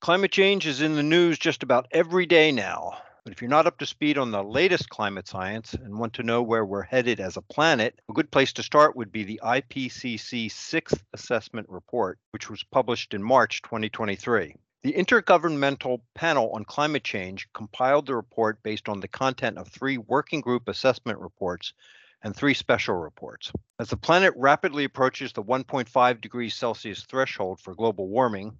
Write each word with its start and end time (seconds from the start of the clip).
Climate 0.00 0.32
change 0.32 0.66
is 0.66 0.80
in 0.80 0.94
the 0.96 1.02
news 1.02 1.38
just 1.38 1.62
about 1.62 1.86
every 1.90 2.24
day 2.24 2.50
now. 2.50 2.96
But 3.22 3.34
if 3.34 3.42
you're 3.42 3.50
not 3.50 3.66
up 3.66 3.76
to 3.80 3.86
speed 3.86 4.16
on 4.16 4.30
the 4.30 4.42
latest 4.42 4.88
climate 4.88 5.28
science 5.28 5.74
and 5.74 5.98
want 5.98 6.14
to 6.14 6.22
know 6.22 6.42
where 6.42 6.64
we're 6.64 6.80
headed 6.80 7.20
as 7.20 7.36
a 7.36 7.42
planet, 7.42 8.00
a 8.08 8.14
good 8.14 8.30
place 8.30 8.54
to 8.54 8.62
start 8.62 8.96
would 8.96 9.12
be 9.12 9.24
the 9.24 9.38
IPCC 9.44 10.50
Sixth 10.50 11.04
Assessment 11.12 11.68
Report, 11.68 12.18
which 12.30 12.48
was 12.48 12.62
published 12.62 13.12
in 13.12 13.22
March 13.22 13.60
2023. 13.60 14.54
The 14.84 14.94
Intergovernmental 14.94 16.00
Panel 16.14 16.50
on 16.54 16.64
Climate 16.64 17.04
Change 17.04 17.46
compiled 17.52 18.06
the 18.06 18.16
report 18.16 18.62
based 18.62 18.88
on 18.88 19.00
the 19.00 19.08
content 19.08 19.58
of 19.58 19.68
three 19.68 19.98
working 19.98 20.40
group 20.40 20.66
assessment 20.66 21.18
reports 21.18 21.74
and 22.22 22.34
three 22.34 22.54
special 22.54 22.94
reports. 22.94 23.52
As 23.78 23.90
the 23.90 23.98
planet 23.98 24.32
rapidly 24.34 24.84
approaches 24.84 25.34
the 25.34 25.42
1.5 25.42 26.20
degrees 26.22 26.54
Celsius 26.54 27.04
threshold 27.04 27.60
for 27.60 27.74
global 27.74 28.08
warming, 28.08 28.56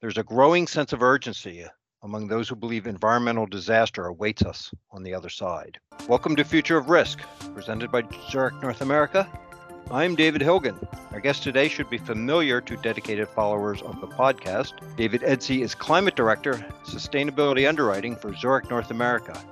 there's 0.00 0.18
a 0.18 0.22
growing 0.22 0.66
sense 0.66 0.92
of 0.92 1.02
urgency 1.02 1.64
among 2.04 2.28
those 2.28 2.48
who 2.48 2.54
believe 2.54 2.86
environmental 2.86 3.46
disaster 3.46 4.06
awaits 4.06 4.42
us 4.42 4.72
on 4.92 5.02
the 5.02 5.12
other 5.12 5.28
side. 5.28 5.78
Welcome 6.06 6.36
to 6.36 6.44
Future 6.44 6.78
of 6.78 6.88
Risk, 6.88 7.18
presented 7.52 7.90
by 7.90 8.04
Zurich 8.30 8.54
North 8.62 8.80
America. 8.80 9.28
I'm 9.90 10.14
David 10.14 10.40
Hilgen. 10.40 10.76
Our 11.12 11.18
guest 11.18 11.42
today 11.42 11.66
should 11.66 11.90
be 11.90 11.98
familiar 11.98 12.60
to 12.60 12.76
dedicated 12.76 13.26
followers 13.28 13.82
of 13.82 14.00
the 14.00 14.06
podcast. 14.06 14.74
David 14.96 15.22
Edsey 15.22 15.62
is 15.62 15.74
Climate 15.74 16.14
Director, 16.14 16.54
Sustainability 16.84 17.68
Underwriting 17.68 18.14
for 18.14 18.32
Zurich 18.36 18.70
North 18.70 18.92
America. 18.92 19.42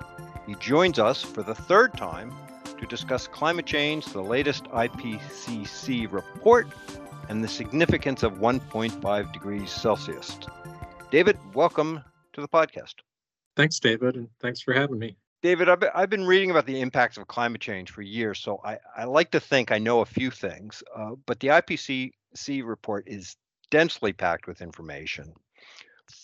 He 0.47 0.55
joins 0.57 1.01
us 1.01 1.23
for 1.23 1.43
the 1.43 1.57
third 1.57 1.95
time 1.95 2.33
to 2.79 2.87
discuss 2.87 3.27
climate 3.27 3.67
change, 3.67 4.05
the 4.07 4.23
latest 4.23 4.65
IPCC 4.67 6.13
report, 6.13 6.69
and 7.29 7.43
the 7.43 7.49
significance 7.49 8.23
of 8.23 8.35
1.5 8.35 9.33
degrees 9.33 9.71
Celsius. 9.71 10.39
David, 11.11 11.39
welcome 11.55 12.03
to 12.33 12.41
the 12.41 12.49
podcast. 12.49 12.95
Thanks, 13.57 13.79
David, 13.79 14.17
and 14.17 14.29
thanks 14.41 14.61
for 14.61 14.75
having 14.75 14.99
me. 14.99 15.17
David, 15.43 15.69
I've 15.69 16.11
been, 16.11 16.27
reading 16.27 16.51
about 16.51 16.67
the 16.67 16.81
impacts 16.81 17.19
of 17.19 17.29
climate 17.29 17.61
change 17.61 17.91
for 17.91 18.03
years, 18.03 18.39
so 18.39 18.61
I, 18.65 18.79
I 18.97 19.05
like 19.05 19.31
to 19.31 19.41
think 19.41 19.71
I 19.71 19.79
know 19.79 20.01
a 20.01 20.07
few 20.07 20.31
things, 20.31 20.83
uh, 20.95 21.13
but 21.27 21.41
the 21.41 21.49
IPCC 21.49 22.65
report 22.65 23.05
is 23.07 23.37
densely 23.71 24.13
packed 24.13 24.47
with 24.47 24.63
information. 24.63 25.33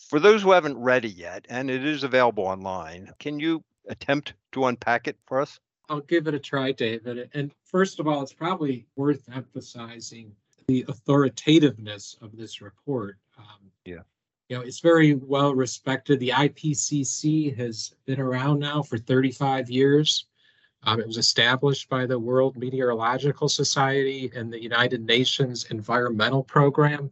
For 0.09 0.19
those 0.19 0.43
who 0.43 0.53
haven't 0.53 0.79
read 0.79 1.05
it 1.05 1.15
yet, 1.15 1.47
and 1.49 1.71
it 1.71 1.85
is 1.85 2.05
available 2.05 2.45
online, 2.45 3.13
can 3.19 3.39
you 3.39 3.63
attempt 3.89 4.35
to 4.53 4.67
unpack 4.67 5.07
it 5.09 5.17
for 5.27 5.41
us? 5.41 5.61
I'll 5.89 6.01
give 6.01 6.27
it 6.27 6.35
a 6.35 6.39
try, 6.39 6.73
David. 6.73 7.31
And 7.35 7.53
first 7.65 8.01
of 8.01 8.07
all, 8.07 8.23
it's 8.23 8.33
probably 8.33 8.87
worth 8.97 9.29
emphasizing 9.33 10.35
the 10.73 10.87
authoritativeness 10.89 12.17
of 12.23 12.35
this 12.35 12.63
report. 12.63 13.19
Um, 13.39 13.71
yeah. 13.85 14.01
You 14.49 14.57
know, 14.57 14.63
it's 14.63 14.81
very 14.81 15.15
well 15.15 15.55
respected. 15.55 16.19
The 16.19 16.31
IPCC 16.31 17.55
has 17.59 17.95
been 18.07 18.21
around 18.21 18.61
now 18.61 18.83
for 18.83 18.97
35 18.97 19.69
years. 19.69 20.27
Um, 20.85 20.99
it 20.99 21.07
was 21.07 21.19
established 21.19 21.89
by 21.91 22.07
the 22.07 22.19
World 22.19 22.57
Meteorological 22.57 23.49
Society 23.49 24.33
and 24.35 24.51
the 24.51 24.61
United 24.61 25.05
Nations 25.05 25.67
Environmental 25.71 26.43
Program. 26.43 27.11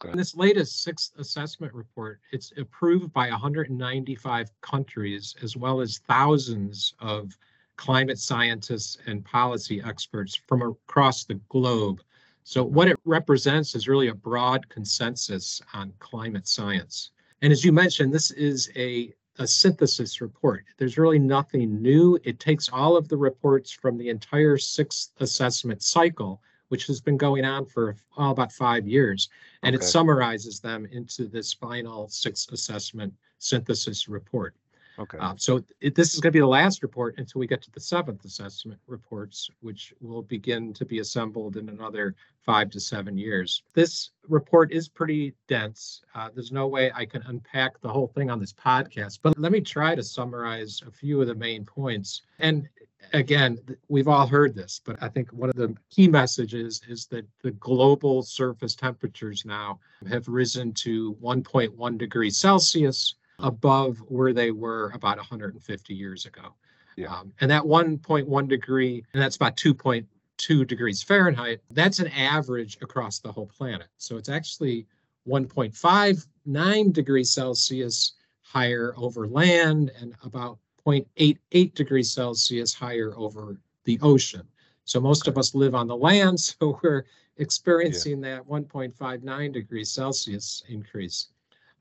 Okay. 0.00 0.12
In 0.12 0.18
this 0.18 0.36
latest 0.36 0.82
sixth 0.82 1.12
assessment 1.18 1.72
report, 1.72 2.20
it's 2.30 2.52
approved 2.58 3.12
by 3.12 3.30
195 3.30 4.50
countries, 4.60 5.34
as 5.42 5.56
well 5.56 5.80
as 5.80 5.98
thousands 6.06 6.94
of 7.00 7.36
climate 7.76 8.18
scientists 8.18 8.98
and 9.06 9.24
policy 9.24 9.82
experts 9.82 10.34
from 10.46 10.60
across 10.62 11.24
the 11.24 11.40
globe. 11.48 12.02
So, 12.48 12.64
what 12.64 12.88
it 12.88 12.96
represents 13.04 13.74
is 13.74 13.88
really 13.88 14.08
a 14.08 14.14
broad 14.14 14.70
consensus 14.70 15.60
on 15.74 15.92
climate 15.98 16.48
science. 16.48 17.10
And 17.42 17.52
as 17.52 17.62
you 17.62 17.72
mentioned, 17.72 18.10
this 18.10 18.30
is 18.30 18.70
a, 18.74 19.12
a 19.38 19.46
synthesis 19.46 20.22
report. 20.22 20.64
There's 20.78 20.96
really 20.96 21.18
nothing 21.18 21.82
new. 21.82 22.18
It 22.24 22.40
takes 22.40 22.70
all 22.70 22.96
of 22.96 23.06
the 23.06 23.18
reports 23.18 23.70
from 23.70 23.98
the 23.98 24.08
entire 24.08 24.56
sixth 24.56 25.10
assessment 25.20 25.82
cycle, 25.82 26.40
which 26.68 26.86
has 26.86 27.02
been 27.02 27.18
going 27.18 27.44
on 27.44 27.66
for 27.66 27.96
well, 28.16 28.28
oh, 28.28 28.30
about 28.30 28.50
five 28.50 28.88
years, 28.88 29.28
and 29.62 29.76
okay. 29.76 29.84
it 29.84 29.86
summarizes 29.86 30.58
them 30.58 30.88
into 30.90 31.26
this 31.26 31.52
final 31.52 32.08
sixth 32.08 32.50
assessment 32.50 33.12
synthesis 33.40 34.08
report. 34.08 34.54
Okay. 34.98 35.18
Uh, 35.18 35.34
so 35.36 35.62
it, 35.80 35.94
this 35.94 36.14
is 36.14 36.20
going 36.20 36.32
to 36.32 36.36
be 36.36 36.40
the 36.40 36.46
last 36.46 36.82
report 36.82 37.14
until 37.18 37.38
we 37.38 37.46
get 37.46 37.62
to 37.62 37.70
the 37.70 37.80
seventh 37.80 38.24
assessment 38.24 38.80
reports, 38.86 39.48
which 39.60 39.94
will 40.00 40.22
begin 40.22 40.72
to 40.74 40.84
be 40.84 40.98
assembled 40.98 41.56
in 41.56 41.68
another 41.68 42.16
five 42.44 42.70
to 42.70 42.80
seven 42.80 43.16
years. 43.16 43.62
This 43.74 44.10
report 44.28 44.72
is 44.72 44.88
pretty 44.88 45.34
dense. 45.46 46.02
Uh, 46.14 46.30
there's 46.34 46.50
no 46.50 46.66
way 46.66 46.90
I 46.94 47.04
can 47.04 47.22
unpack 47.26 47.80
the 47.80 47.88
whole 47.88 48.08
thing 48.08 48.28
on 48.28 48.40
this 48.40 48.52
podcast, 48.52 49.20
but 49.22 49.38
let 49.38 49.52
me 49.52 49.60
try 49.60 49.94
to 49.94 50.02
summarize 50.02 50.82
a 50.86 50.90
few 50.90 51.20
of 51.20 51.28
the 51.28 51.34
main 51.34 51.64
points. 51.64 52.22
And 52.40 52.68
again, 53.12 53.58
we've 53.88 54.08
all 54.08 54.26
heard 54.26 54.54
this, 54.54 54.80
but 54.84 55.00
I 55.00 55.08
think 55.08 55.30
one 55.32 55.48
of 55.48 55.56
the 55.56 55.76
key 55.90 56.08
messages 56.08 56.80
is 56.88 57.06
that 57.06 57.26
the 57.42 57.52
global 57.52 58.22
surface 58.22 58.74
temperatures 58.74 59.44
now 59.44 59.78
have 60.08 60.26
risen 60.26 60.72
to 60.72 61.16
1.1 61.22 61.98
degrees 61.98 62.36
Celsius 62.36 63.14
above 63.38 63.98
where 64.08 64.32
they 64.32 64.50
were 64.50 64.90
about 64.94 65.16
150 65.16 65.94
years 65.94 66.26
ago. 66.26 66.54
Yeah. 66.96 67.14
Um, 67.14 67.32
and 67.40 67.50
that 67.50 67.62
1.1 67.62 68.48
degree, 68.48 69.04
and 69.12 69.22
that's 69.22 69.36
about 69.36 69.56
2.2 69.56 70.66
degrees 70.66 71.02
Fahrenheit, 71.02 71.60
that's 71.70 72.00
an 72.00 72.08
average 72.08 72.78
across 72.82 73.20
the 73.20 73.30
whole 73.30 73.46
planet. 73.46 73.86
So 73.98 74.16
it's 74.16 74.28
actually 74.28 74.86
1.59 75.28 76.92
degrees 76.92 77.30
Celsius 77.30 78.14
higher 78.40 78.94
over 78.96 79.28
land 79.28 79.92
and 80.00 80.14
about 80.24 80.58
0.88 80.86 81.74
degrees 81.74 82.10
Celsius 82.10 82.74
higher 82.74 83.12
over 83.16 83.58
the 83.84 83.98
ocean. 84.02 84.42
So 84.84 85.00
most 85.00 85.28
of 85.28 85.36
us 85.36 85.54
live 85.54 85.74
on 85.74 85.86
the 85.86 85.96
land, 85.96 86.40
so 86.40 86.80
we're 86.82 87.04
experiencing 87.36 88.24
yeah. 88.24 88.36
that 88.36 88.48
1.59 88.48 89.52
degrees 89.52 89.90
Celsius 89.90 90.64
increase. 90.68 91.28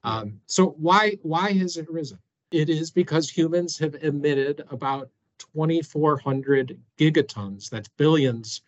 Um, 0.07 0.40
so 0.45 0.69
why 0.78 1.18
why 1.22 1.51
has 1.53 1.78
it 1.78 1.90
risen? 1.90 2.19
It 2.51 2.69
is 2.69 2.91
because 2.91 3.29
humans 3.29 3.78
have 3.79 3.95
emitted 3.95 4.63
about 4.72 5.09
2,400 5.38 6.79
gigatons, 6.97 7.69
that's 7.69 7.90
billions 7.90 8.62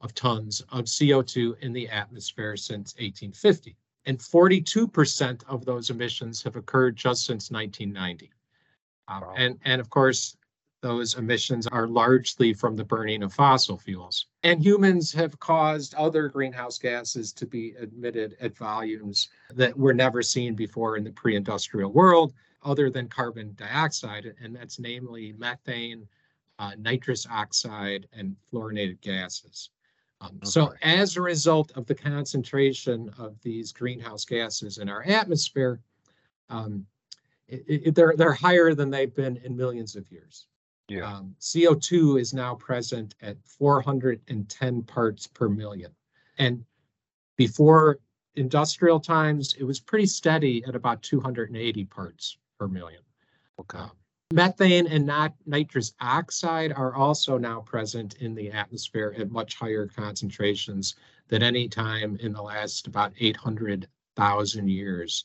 of 0.00 0.14
tons 0.14 0.60
of 0.70 0.84
CO2 0.84 1.58
in 1.60 1.72
the 1.72 1.88
atmosphere 1.88 2.56
since 2.56 2.94
1850. 2.94 3.76
And 4.06 4.18
42% 4.18 5.42
of 5.48 5.64
those 5.64 5.90
emissions 5.90 6.42
have 6.42 6.54
occurred 6.54 6.94
just 6.94 7.26
since 7.26 7.50
1990. 7.50 8.30
Um, 9.08 9.20
wow. 9.20 9.34
and, 9.36 9.58
and 9.64 9.80
of 9.80 9.90
course, 9.90 10.36
those 10.86 11.16
emissions 11.16 11.66
are 11.66 11.88
largely 11.88 12.54
from 12.54 12.76
the 12.76 12.84
burning 12.84 13.24
of 13.24 13.32
fossil 13.32 13.76
fuels. 13.76 14.26
And 14.44 14.62
humans 14.62 15.12
have 15.14 15.40
caused 15.40 15.94
other 15.94 16.28
greenhouse 16.28 16.78
gases 16.78 17.32
to 17.32 17.44
be 17.44 17.74
emitted 17.80 18.36
at 18.40 18.56
volumes 18.56 19.28
that 19.52 19.76
were 19.76 19.92
never 19.92 20.22
seen 20.22 20.54
before 20.54 20.96
in 20.96 21.02
the 21.02 21.10
pre 21.10 21.34
industrial 21.34 21.90
world, 21.90 22.34
other 22.62 22.88
than 22.88 23.08
carbon 23.08 23.52
dioxide, 23.56 24.32
and 24.40 24.54
that's 24.54 24.78
namely 24.78 25.34
methane, 25.36 26.06
uh, 26.60 26.70
nitrous 26.78 27.26
oxide, 27.28 28.06
and 28.12 28.36
fluorinated 28.52 29.00
gases. 29.00 29.70
Um, 30.20 30.36
okay. 30.36 30.46
So, 30.48 30.72
as 30.82 31.16
a 31.16 31.20
result 31.20 31.72
of 31.74 31.86
the 31.86 31.96
concentration 31.96 33.12
of 33.18 33.34
these 33.42 33.72
greenhouse 33.72 34.24
gases 34.24 34.78
in 34.78 34.88
our 34.88 35.02
atmosphere, 35.02 35.80
um, 36.48 36.86
it, 37.48 37.64
it, 37.66 37.94
they're, 37.96 38.14
they're 38.16 38.32
higher 38.32 38.72
than 38.72 38.88
they've 38.88 39.14
been 39.14 39.36
in 39.38 39.56
millions 39.56 39.96
of 39.96 40.08
years. 40.12 40.46
Yeah. 40.88 41.12
Um, 41.12 41.34
CO2 41.40 42.20
is 42.20 42.32
now 42.32 42.54
present 42.54 43.14
at 43.20 43.36
410 43.44 44.82
parts 44.82 45.26
per 45.26 45.48
million. 45.48 45.90
And 46.38 46.64
before 47.36 47.98
industrial 48.36 49.00
times, 49.00 49.54
it 49.58 49.64
was 49.64 49.80
pretty 49.80 50.06
steady 50.06 50.64
at 50.64 50.76
about 50.76 51.02
280 51.02 51.84
parts 51.86 52.38
per 52.58 52.68
million. 52.68 53.02
Okay. 53.58 53.78
Um, 53.78 53.90
methane 54.32 54.86
and 54.86 55.06
not 55.06 55.34
nitrous 55.46 55.92
oxide 56.00 56.72
are 56.72 56.94
also 56.94 57.38
now 57.38 57.60
present 57.60 58.14
in 58.20 58.34
the 58.34 58.50
atmosphere 58.50 59.14
at 59.18 59.30
much 59.30 59.56
higher 59.56 59.86
concentrations 59.86 60.96
than 61.28 61.42
any 61.42 61.68
time 61.68 62.16
in 62.20 62.32
the 62.32 62.42
last 62.42 62.86
about 62.86 63.12
800,000 63.18 64.68
years. 64.68 65.24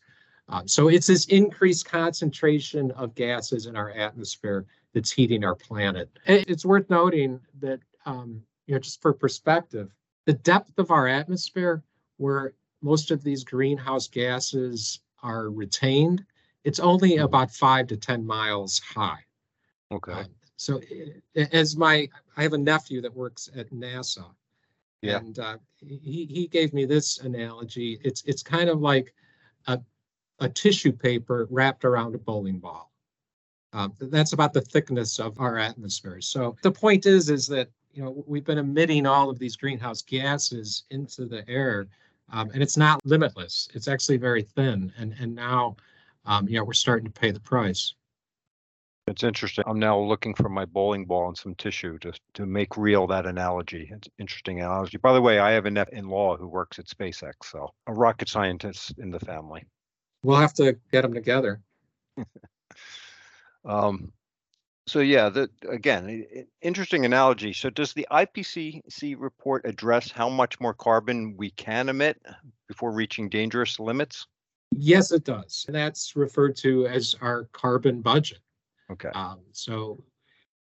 Um, 0.50 0.68
so 0.68 0.88
it's 0.88 1.08
this 1.08 1.26
increased 1.26 1.86
concentration 1.86 2.92
of 2.92 3.16
gases 3.16 3.68
in 3.68 3.76
our 3.76 3.92
atmosphere 3.92 4.66
that's 4.94 5.12
heating 5.12 5.44
our 5.44 5.56
planet. 5.56 6.10
It's 6.26 6.66
worth 6.66 6.90
noting 6.90 7.40
that, 7.60 7.80
um, 8.06 8.42
you 8.68 8.74
know, 8.74 8.80
just 8.80 9.02
for 9.02 9.14
perspective, 9.14 9.90
the 10.26 10.34
depth 10.34 10.78
of 10.78 10.92
our 10.92 11.08
atmosphere, 11.08 11.84
where 12.18 12.54
most 12.82 13.12
of 13.12 13.24
these 13.24 13.44
greenhouse 13.44 14.08
gases 14.08 15.00
are 15.24 15.50
retained, 15.50 16.24
it's 16.64 16.80
only 16.80 17.12
mm-hmm. 17.12 17.24
about 17.24 17.52
five 17.52 17.88
to 17.88 17.98
10 17.98 18.26
miles 18.26 18.80
high. 18.80 19.20
Okay. 19.92 20.12
Um, 20.12 20.26
so, 20.58 20.80
as 21.36 21.76
my, 21.76 22.08
I 22.38 22.44
have 22.44 22.54
a 22.54 22.58
nephew 22.58 23.02
that 23.02 23.16
works 23.16 23.50
at 23.56 23.72
NASA. 23.72 24.26
Yeah. 25.02 25.18
And 25.18 25.40
uh, 25.40 25.58
he, 25.80 26.28
he 26.30 26.48
gave 26.48 26.74
me 26.74 26.86
this 26.86 27.18
analogy. 27.20 28.00
It's 28.04 28.24
it's 28.26 28.44
kind 28.44 28.70
of 28.70 28.82
like 28.82 29.14
a 29.66 29.80
a 30.40 30.50
tissue 30.50 30.92
paper 30.92 31.48
wrapped 31.50 31.86
around 31.86 32.14
a 32.14 32.20
bowling 32.20 32.60
ball. 32.60 32.91
Um, 33.74 33.94
that's 34.00 34.34
about 34.34 34.54
the 34.54 34.62
thickness 34.62 35.20
of 35.20 35.40
our 35.40 35.58
atmosphere. 35.58 36.20
So 36.22 36.56
the 36.62 36.72
point 36.72 37.06
is, 37.06 37.30
is 37.30 37.48
that 37.48 37.70
you 37.94 38.04
know 38.04 38.24
we've 38.28 38.44
been 38.44 38.58
emitting 38.58 39.06
all 39.06 39.30
of 39.30 39.40
these 39.40 39.56
greenhouse 39.56 40.02
gases 40.02 40.84
into 40.90 41.26
the 41.26 41.48
air, 41.50 41.88
um, 42.32 42.50
and 42.54 42.62
it's 42.62 42.78
not 42.78 43.00
limitless. 43.06 43.70
It's 43.74 43.88
actually 43.88 44.18
very 44.18 44.44
thin, 44.44 44.92
and 44.98 45.16
and 45.20 45.34
now, 45.34 45.78
um, 46.26 46.48
you 46.48 46.58
know, 46.58 46.66
we're 46.66 46.74
starting 46.74 47.06
to 47.06 47.20
pay 47.20 47.32
the 47.32 47.40
price. 47.40 47.94
It's 49.08 49.24
interesting. 49.24 49.64
I'm 49.68 49.80
now 49.80 49.98
looking 50.00 50.36
for 50.36 50.48
my 50.48 50.64
bowling 50.64 51.06
ball 51.06 51.28
and 51.30 51.38
some 51.38 51.56
tissue 51.56 51.98
to 52.00 52.14
to 52.34 52.46
make 52.46 52.76
real 52.76 53.08
that 53.08 53.26
analogy. 53.26 53.90
It's 53.92 54.08
an 54.08 54.14
interesting 54.20 54.60
analogy. 54.60 54.98
By 54.98 55.14
the 55.14 55.22
way, 55.22 55.40
I 55.40 55.52
have 55.52 55.66
a 55.66 55.72
nephew 55.72 55.98
in 55.98 56.10
law 56.10 56.36
who 56.36 56.48
works 56.48 56.78
at 56.78 56.88
SpaceX, 56.88 57.34
so 57.46 57.70
a 57.88 57.94
rocket 57.94 58.28
scientist 58.28 58.96
in 58.98 59.12
the 59.12 59.20
family. 59.20 59.66
We'll 60.24 60.38
have 60.38 60.54
to 60.56 60.78
get 60.92 61.02
them 61.04 61.14
together. 61.14 61.62
Um, 63.66 64.12
so 64.88 65.00
yeah, 65.00 65.30
the 65.30 65.50
again, 65.70 66.26
interesting 66.62 67.06
analogy. 67.06 67.54
So 67.54 67.70
does 67.70 67.94
the 67.94 68.08
IPCC 68.12 69.16
report 69.18 69.66
address 69.66 70.12
how 70.12 70.30
much 70.30 70.60
more 70.60 70.74
carbon 70.74 71.36
we 71.38 71.52
can 71.52 71.90
emit 71.90 72.22
before 72.68 72.92
reaching 72.92 73.30
dangerous 73.30 73.80
limits? 73.80 74.28
Yes, 74.72 75.12
it 75.12 75.24
does. 75.24 75.66
And 75.68 75.76
that's 75.76 76.16
referred 76.16 76.56
to 76.58 76.88
as 76.88 77.16
our 77.22 77.46
carbon 77.52 78.02
budget. 78.02 78.40
Okay. 78.90 79.10
Um, 79.10 79.40
so 79.52 80.04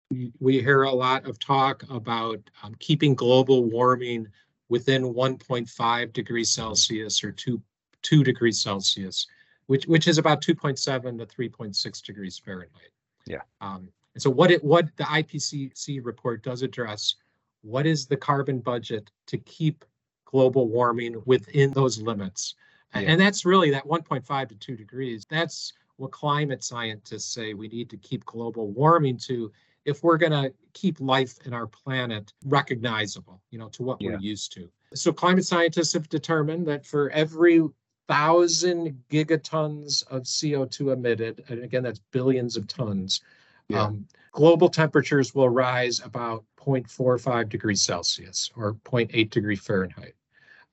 we, 0.10 0.32
we 0.40 0.60
hear 0.60 0.84
a 0.84 0.92
lot 0.92 1.28
of 1.28 1.40
talk 1.40 1.84
about 1.90 2.40
um, 2.64 2.76
keeping 2.80 3.14
global 3.14 3.66
warming 3.66 4.28
within 4.70 5.04
1.5 5.04 6.14
degrees 6.14 6.52
Celsius 6.52 7.24
or 7.24 7.32
2 7.32 7.62
2 8.04 8.24
degrees 8.24 8.62
Celsius, 8.62 9.28
which 9.68 9.86
which 9.88 10.08
is 10.08 10.18
about 10.18 10.42
2.7 10.42 11.18
to 11.20 11.26
3.6 11.26 12.02
degrees 12.04 12.38
Fahrenheit. 12.38 12.92
Yeah. 13.26 13.42
Um, 13.62 13.90
and 14.14 14.22
so 14.22 14.30
what 14.30 14.50
it 14.52 14.64
what 14.64 14.88
the 14.98 15.04
IPCC 15.04 16.04
report 16.04 16.42
does 16.44 16.62
address, 16.64 17.16
what 17.62 17.86
is 17.86 18.08
the 18.08 18.18
carbon 18.18 18.60
budget 18.60 19.12
to 19.28 19.38
keep 19.38 19.86
global 20.26 20.68
warming 20.68 21.22
within 21.26 21.72
those 21.72 22.00
limits? 22.00 22.56
Yeah. 22.96 23.02
And 23.02 23.22
that's 23.22 23.46
really 23.46 23.70
that 23.72 23.86
1.5 23.86 24.50
to 24.50 24.56
2 24.56 24.76
degrees. 24.76 25.26
That's 25.30 25.74
what 25.98 26.12
climate 26.12 26.64
scientists 26.64 27.26
say 27.26 27.54
we 27.54 27.68
need 27.68 27.90
to 27.90 27.98
keep 27.98 28.26
global 28.26 28.72
warming 28.72 29.18
to 29.18 29.52
if 29.86 30.04
we're 30.04 30.18
going 30.18 30.32
to 30.32 30.54
keep 30.74 31.00
life 31.00 31.38
in 31.46 31.54
our 31.54 31.68
planet 31.68 32.34
recognizable, 32.46 33.42
you 33.52 33.60
know, 33.60 33.70
to 33.70 33.84
what 33.84 34.02
Yeah. 34.02 34.12
we're 34.12 34.20
used 34.20 34.52
to. 34.54 34.70
So 34.94 35.12
climate 35.14 35.46
scientists 35.46 35.94
have 35.94 36.08
determined 36.10 36.66
that 36.68 36.86
for 36.86 37.10
every 37.12 37.62
thousand 38.08 39.04
gigatons 39.10 40.06
of 40.08 40.24
CO2 40.24 40.94
emitted, 40.94 41.44
and 41.50 41.64
again, 41.64 41.84
that's 41.84 42.02
billions 42.12 42.58
of 42.58 42.68
tons, 42.68 43.22
Yeah. 43.70 43.84
um, 43.86 44.08
global 44.32 44.70
temperatures 44.70 45.36
will 45.36 45.50
rise 45.50 46.00
about 46.00 46.46
0.45 46.58 47.50
degrees 47.50 47.82
Celsius 47.82 48.50
or 48.56 48.74
0.8 48.76 49.30
degree 49.30 49.56
Fahrenheit. 49.56 50.16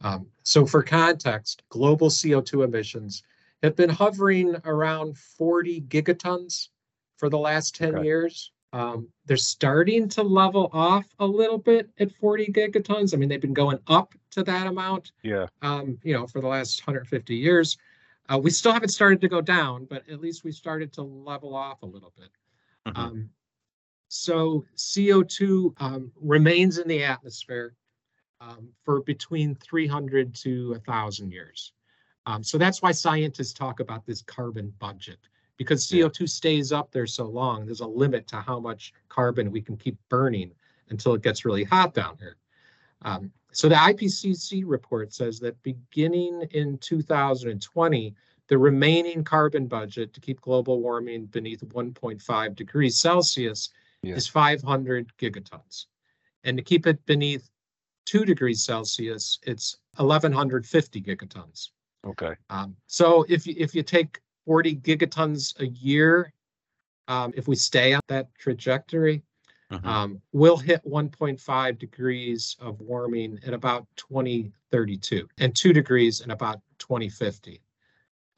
Um, 0.00 0.26
so 0.42 0.66
for 0.66 0.82
context, 0.82 1.62
global 1.70 2.08
CO2 2.08 2.64
emissions 2.64 3.22
have 3.62 3.74
been 3.74 3.90
hovering 3.90 4.56
around 4.64 5.16
40 5.16 5.82
gigatons 5.82 6.68
for 7.16 7.28
the 7.28 7.38
last 7.38 7.74
10 7.74 7.94
Okay. 7.96 8.04
years. 8.04 8.52
Um, 8.74 9.06
they're 9.26 9.36
starting 9.36 10.08
to 10.10 10.22
level 10.24 10.68
off 10.72 11.06
a 11.20 11.26
little 11.26 11.58
bit 11.58 11.88
at 12.00 12.10
40 12.10 12.48
gigatons. 12.48 13.14
I 13.14 13.16
mean, 13.16 13.28
they've 13.28 13.40
been 13.40 13.54
going 13.54 13.78
up 13.86 14.14
to 14.32 14.42
that 14.42 14.66
amount, 14.66 15.12
Yeah. 15.22 15.46
um, 15.62 15.96
you 16.02 16.12
know, 16.12 16.26
for 16.26 16.40
the 16.40 16.48
last 16.48 16.84
150 16.84 17.36
years. 17.36 17.78
Uh, 18.28 18.40
we 18.42 18.50
still 18.50 18.72
haven't 18.72 18.88
started 18.88 19.20
to 19.20 19.28
go 19.28 19.40
down, 19.40 19.84
but 19.84 20.02
at 20.08 20.20
least 20.20 20.42
we 20.42 20.50
started 20.50 20.92
to 20.94 21.02
level 21.02 21.54
off 21.54 21.82
a 21.82 21.86
little 21.86 22.12
bit. 22.16 22.30
Mhm. 22.88 22.98
Um, 22.98 23.30
so 24.08 24.64
CO2 24.74 25.72
um, 25.76 26.10
remains 26.16 26.78
in 26.78 26.88
the 26.88 27.04
atmosphere 27.04 27.76
um, 28.40 28.70
for 28.84 29.02
between 29.02 29.54
300 29.54 30.34
to 30.34 30.70
1,000 30.72 31.30
years. 31.30 31.72
Um, 32.26 32.42
so 32.42 32.58
that's 32.58 32.82
why 32.82 32.90
scientists 32.90 33.52
talk 33.52 33.78
about 33.78 34.04
this 34.04 34.20
carbon 34.22 34.74
budget 34.80 35.20
because 35.56 35.86
CO2 35.86 36.28
stays 36.28 36.72
up 36.72 36.90
there 36.90 37.06
so 37.06 37.24
long. 37.26 37.64
There's 37.64 37.80
a 37.80 37.86
limit 37.86 38.26
to 38.28 38.36
how 38.36 38.58
much 38.58 38.92
carbon 39.08 39.50
we 39.50 39.60
can 39.60 39.76
keep 39.76 39.96
burning 40.08 40.52
until 40.90 41.14
it 41.14 41.22
gets 41.22 41.44
really 41.44 41.64
hot 41.64 41.94
down 41.94 42.16
here. 42.18 42.36
Um, 43.02 43.30
so 43.52 43.68
the 43.68 43.76
IPCC 43.76 44.64
report 44.66 45.12
says 45.12 45.38
that 45.40 45.62
beginning 45.62 46.42
in 46.50 46.78
2020, 46.78 48.14
the 48.48 48.58
remaining 48.58 49.24
carbon 49.24 49.66
budget 49.66 50.12
to 50.12 50.20
keep 50.20 50.40
global 50.40 50.80
warming 50.80 51.26
beneath 51.26 51.60
1.5 51.60 52.54
degrees 52.56 52.98
Celsius 52.98 53.70
Yeah. 54.02 54.16
is 54.16 54.26
500 54.28 55.12
gigatons. 55.18 55.86
And 56.42 56.58
to 56.58 56.62
keep 56.62 56.86
it 56.86 57.04
beneath 57.06 57.48
2 58.06 58.24
degrees 58.24 58.62
Celsius, 58.62 59.38
it's 59.44 59.78
1150 59.96 61.00
gigatons. 61.00 61.70
Okay. 62.04 62.34
Um, 62.50 62.76
so 62.86 63.24
if 63.30 63.46
you, 63.46 63.54
if 63.56 63.74
you 63.74 63.82
take 63.82 64.20
40 64.44 64.76
gigatons 64.76 65.58
a 65.60 65.66
year, 65.68 66.32
um, 67.08 67.32
if 67.36 67.48
we 67.48 67.56
stay 67.56 67.94
on 67.94 68.00
that 68.08 68.34
trajectory, 68.38 69.22
Mhm. 69.70 69.84
um, 69.84 70.22
we'll 70.32 70.56
hit 70.56 70.80
1.5 70.84 71.78
degrees 71.78 72.56
of 72.60 72.80
warming 72.80 73.38
in 73.44 73.54
about 73.54 73.86
2032 73.96 75.28
and 75.38 75.56
2 75.56 75.72
degrees 75.72 76.20
in 76.22 76.30
about 76.32 76.60
2050. 76.78 77.62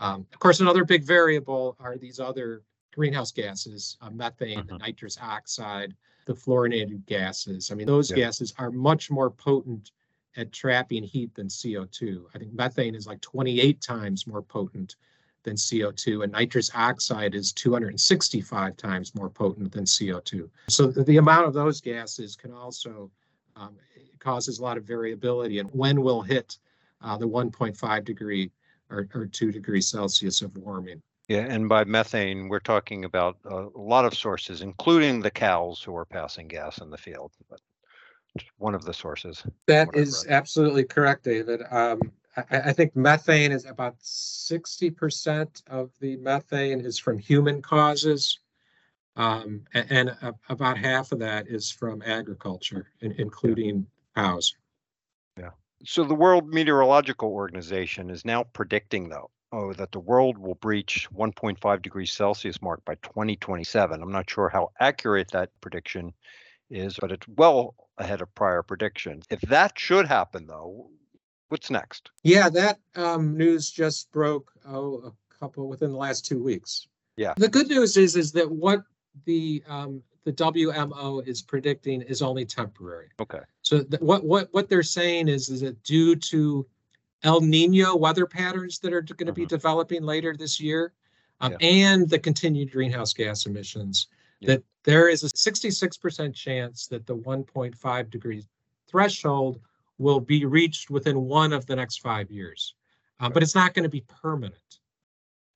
Um, 0.00 0.26
of 0.32 0.38
course, 0.41 0.61
another 0.61 0.85
big 0.85 1.05
variable 1.05 1.76
are 1.81 1.97
these 1.99 2.20
other 2.20 2.62
greenhouse 2.94 3.32
gases, 3.32 3.97
uh, 4.03 4.11
methane, 4.11 4.67
Mhm. 4.67 4.79
nitrous 4.79 5.19
oxide, 5.20 5.97
the 6.26 6.35
fluorinated 6.35 7.06
gases. 7.06 7.70
I 7.70 7.75
mean, 7.75 7.87
those 7.87 8.11
Yeah. 8.11 8.17
gases 8.17 8.55
are 8.58 8.70
much 8.70 9.11
more 9.11 9.31
potent 9.31 9.93
at 10.37 10.53
trapping 10.53 11.05
heat 11.05 11.35
than 11.35 11.49
CO2. 11.49 12.29
I 12.35 12.38
think 12.38 12.53
methane 12.55 12.94
is 12.94 13.06
like 13.06 13.20
28 13.23 13.81
times 13.82 14.26
more 14.26 14.43
potent 14.43 14.97
than 15.46 15.56
CO2, 15.56 16.25
and 16.25 16.32
nitrous 16.32 16.70
oxide 16.75 17.34
is 17.34 17.52
265 17.52 18.76
times 18.76 19.14
more 19.14 19.31
potent 19.31 19.72
than 19.72 19.84
CO2. 19.84 20.50
So 20.69 20.88
the, 20.88 21.04
the 21.04 21.16
amount 21.16 21.46
of 21.46 21.54
those 21.54 21.81
gases 21.81 22.37
can 22.37 22.52
also 22.52 23.10
um, 23.54 23.76
causes 24.19 24.58
a 24.58 24.62
lot 24.62 24.76
of 24.76 24.84
variability 24.84 25.60
and 25.60 25.70
when 25.70 26.02
we'll 26.02 26.20
hit 26.20 26.58
uh, 27.00 27.16
the 27.16 27.28
1.5 27.28 28.04
degree 28.04 28.50
or, 28.90 29.08
or 29.14 29.26
2 29.26 29.52
degrees 29.52 29.88
Celsius 29.88 30.43
of 30.43 30.54
warming. 30.58 31.00
Yeah, 31.28 31.46
and 31.48 31.69
by 31.69 31.84
methane, 31.84 32.48
we're 32.48 32.60
talking 32.60 33.05
about 33.05 33.38
a 33.44 33.67
lot 33.74 34.05
of 34.05 34.15
sources, 34.15 34.62
including 34.62 35.20
the 35.20 35.31
cows 35.31 35.82
who 35.82 35.96
are 35.96 36.05
passing 36.05 36.46
gas 36.46 36.79
in 36.79 36.91
the 36.91 36.98
field. 36.98 37.32
But 37.48 37.60
one 38.58 38.74
of 38.74 38.84
the 38.84 38.94
sources. 38.94 39.43
That 39.67 39.88
what 39.88 39.96
I've 39.96 40.03
is 40.03 40.24
read. 40.26 40.36
absolutely 40.36 40.84
correct, 40.84 41.24
David. 41.24 41.62
Um, 41.70 42.00
I, 42.36 42.43
I 42.50 42.72
think 42.72 42.94
methane 42.94 43.52
is 43.52 43.64
about 43.64 43.96
sixty 44.00 44.90
percent 44.90 45.62
of 45.69 45.90
the 46.00 46.16
methane 46.16 46.81
is 46.81 46.98
from 46.98 47.19
human 47.19 47.62
causes. 47.62 48.38
Um, 49.16 49.62
a- 49.74 49.90
and, 49.93 50.10
a- 50.10 50.34
about 50.50 50.76
half 50.76 51.12
of 51.12 51.19
that 51.20 51.48
is 51.48 51.70
from 51.70 52.02
agriculture, 52.02 52.90
in- 53.00 53.12
including 53.12 53.86
cows. 54.14 54.55
Yeah. 55.38 55.50
So 55.84 56.05
the 56.05 56.14
World 56.14 56.48
Meteorological 56.48 57.31
Organization 57.31 58.10
is 58.10 58.24
now 58.26 58.44
predicting, 58.44 59.08
though, 59.08 59.31
oh, 59.52 59.72
that 59.74 59.93
the 59.93 60.00
world 60.00 60.36
will 60.36 60.56
breach 60.56 61.08
1.5 61.14 61.82
degrees 61.82 62.12
Celsius 62.12 62.60
mark 62.60 62.84
by 62.84 62.96
2027. 62.96 64.02
I'm 64.02 64.12
not 64.12 64.28
sure 64.28 64.50
how 64.50 64.70
accurate 64.81 65.31
that 65.31 65.50
prediction 65.62 66.12
is, 66.69 66.98
but 67.00 67.12
it's 67.12 67.26
well 67.28 67.74
ahead 67.96 68.20
of 68.20 68.34
prior 68.34 68.62
predictions. 68.62 69.24
If 69.31 69.40
that 69.43 69.78
should 69.78 70.06
happen, 70.06 70.46
though, 70.46 70.90
what's 71.48 71.70
next? 71.70 72.10
Yeah, 72.22 72.48
that 72.50 72.79
um, 72.94 73.36
news 73.36 73.70
just 73.70 74.10
broke 74.12 74.50
oh 74.67 74.96
a 75.06 75.12
couple 75.38 75.69
within 75.69 75.93
the 75.93 75.98
last 75.98 76.24
two 76.24 76.43
weeks. 76.43 76.88
Yeah. 77.17 77.34
The 77.36 77.48
good 77.48 77.69
news 77.69 77.96
is 77.96 78.17
is 78.17 78.32
that 78.32 78.50
what 78.50 78.82
the 79.24 79.62
um, 79.69 80.03
the 80.24 80.32
WMO 80.32 81.26
is 81.26 81.41
predicting 81.43 82.03
is 82.03 82.20
only 82.20 82.44
temporary. 82.44 83.08
Okay. 83.20 83.41
So 83.62 83.82
th- 83.82 84.00
what 84.03 84.24
what 84.24 84.48
what 84.53 84.69
they're 84.69 84.82
saying 84.82 85.29
is 85.29 85.48
is 85.48 85.60
that 85.60 85.82
due 85.82 86.17
to 86.17 86.67
El 87.22 87.41
Nino 87.41 87.96
weather 87.96 88.26
patterns 88.26 88.79
that 88.81 88.93
are 88.93 89.00
going 89.03 89.26
to 89.26 89.32
be 89.32 89.44
Mhm. 89.46 89.48
developing 89.48 90.03
later 90.03 90.36
this 90.36 90.60
year, 90.60 90.93
um, 91.41 91.53
Yeah. 91.53 91.58
and 91.69 92.08
the 92.08 92.19
continued 92.19 92.70
greenhouse 92.72 93.12
gas 93.15 93.46
emissions, 93.46 94.08
Yeah. 94.41 94.48
that 94.48 94.65
there 94.84 95.08
is 95.08 95.24
a 95.24 95.29
66% 95.34 96.34
chance 96.34 96.86
that 96.88 97.06
the 97.06 97.17
1.5 97.17 98.10
degree 98.10 98.44
threshold 98.86 99.60
will 99.98 100.20
be 100.20 100.44
reached 100.44 100.91
within 100.91 101.22
one 101.22 101.53
of 101.53 101.67
the 101.67 101.76
next 101.76 102.00
five 102.00 102.31
years. 102.31 102.74
Uh, 103.20 103.31
but 103.31 103.43
it's 103.43 103.55
not 103.55 103.72
going 103.74 103.82
to 103.82 103.88
be 103.88 104.05
permanent. 104.22 104.79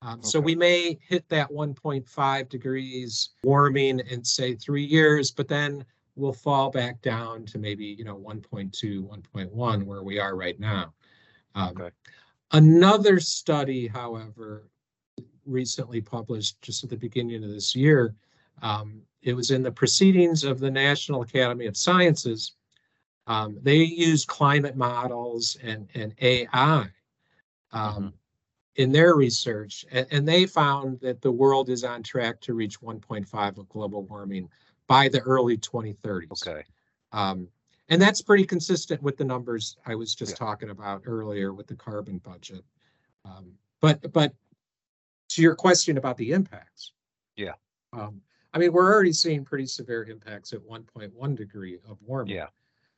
Um, 0.03 0.23
so 0.23 0.41
we 0.41 0.55
may 0.55 0.99
hit 1.07 1.29
that 1.29 1.51
1.5 1.51 2.49
degrees 2.49 3.31
warming 3.45 4.01
in 4.01 4.25
say 4.25 4.55
three 4.55 4.85
years, 4.85 5.31
but 5.31 5.47
then 5.47 5.85
we'll 6.17 6.33
fall 6.33 6.71
back 6.71 7.03
down 7.03 7.45
to 7.47 7.59
maybe 7.59 7.85
you 7.85 8.05
know 8.05 8.17
1.2, 8.17 8.73
1.1 9.07 9.83
where 9.85 10.03
we 10.03 10.19
are 10.19 10.37
right 10.37 10.59
now. 10.59 10.95
Um, 11.55 11.77
Okay. 11.77 11.91
Another 12.53 13.21
study, 13.21 13.87
however, 13.87 14.69
recently 15.47 16.01
published 16.01 16.61
just 16.63 16.83
at 16.83 16.91
the 16.91 16.97
beginning 16.97 17.45
of 17.45 17.51
this 17.51 17.77
year. 17.77 18.15
Um, 18.63 19.03
it 19.23 19.35
was 19.35 19.51
in 19.51 19.63
the 19.63 19.71
Proceedings 19.71 20.45
of 20.45 20.59
the 20.59 20.71
National 20.71 21.23
Academy 21.23 21.67
of 21.67 21.77
Sciences. 21.77 22.57
Um, 23.31 23.57
they 23.63 23.77
use 23.77 24.25
climate 24.25 24.77
models 24.77 25.57
and, 25.63 25.87
and 25.95 26.13
AI 26.21 26.81
um, 26.81 26.89
mm-hmm. 27.73 28.09
in 28.75 28.91
their 28.91 29.15
research, 29.15 29.85
and, 29.93 30.05
and, 30.11 30.27
they 30.27 30.47
found 30.47 30.99
that 30.99 31.23
the 31.23 31.31
world 31.31 31.71
is 31.71 31.85
on 31.85 32.03
track 32.03 32.41
to 32.41 32.55
reach 32.55 32.81
1.5 32.81 33.59
of 33.59 33.69
global 33.69 34.03
warming 34.03 34.49
by 34.89 35.09
the 35.09 35.21
early 35.21 35.57
2030s. 35.57 36.45
Okay. 36.45 36.65
Um, 37.13 37.47
and 37.89 38.03
that's 38.03 38.21
pretty 38.21 38.45
consistent 38.45 39.01
with 39.01 39.17
the 39.17 39.25
numbers 39.25 39.77
I 39.87 39.95
was 39.95 40.13
just 40.13 40.33
yeah. 40.33 40.47
talking 40.47 40.71
about 40.71 41.03
earlier 41.07 41.53
with 41.53 41.69
the 41.69 41.77
carbon 41.77 42.19
budget. 42.19 42.65
Um, 43.25 43.53
but 43.81 44.13
but 44.13 44.35
to 45.29 45.43
your 45.43 45.55
question 45.55 45.99
about 45.99 46.17
the 46.17 46.33
impacts. 46.33 46.95
Yeah. 47.37 47.55
Um, 47.93 48.23
I 48.53 48.59
mean, 48.59 48.73
we're 48.73 48.93
already 48.93 49.13
seeing 49.13 49.45
pretty 49.45 49.67
severe 49.67 50.03
impacts 50.03 50.53
at 50.53 50.59
1.1 50.61 51.37
degree 51.37 51.79
of 51.89 51.97
warming. 52.05 52.35
Yeah. 52.35 52.47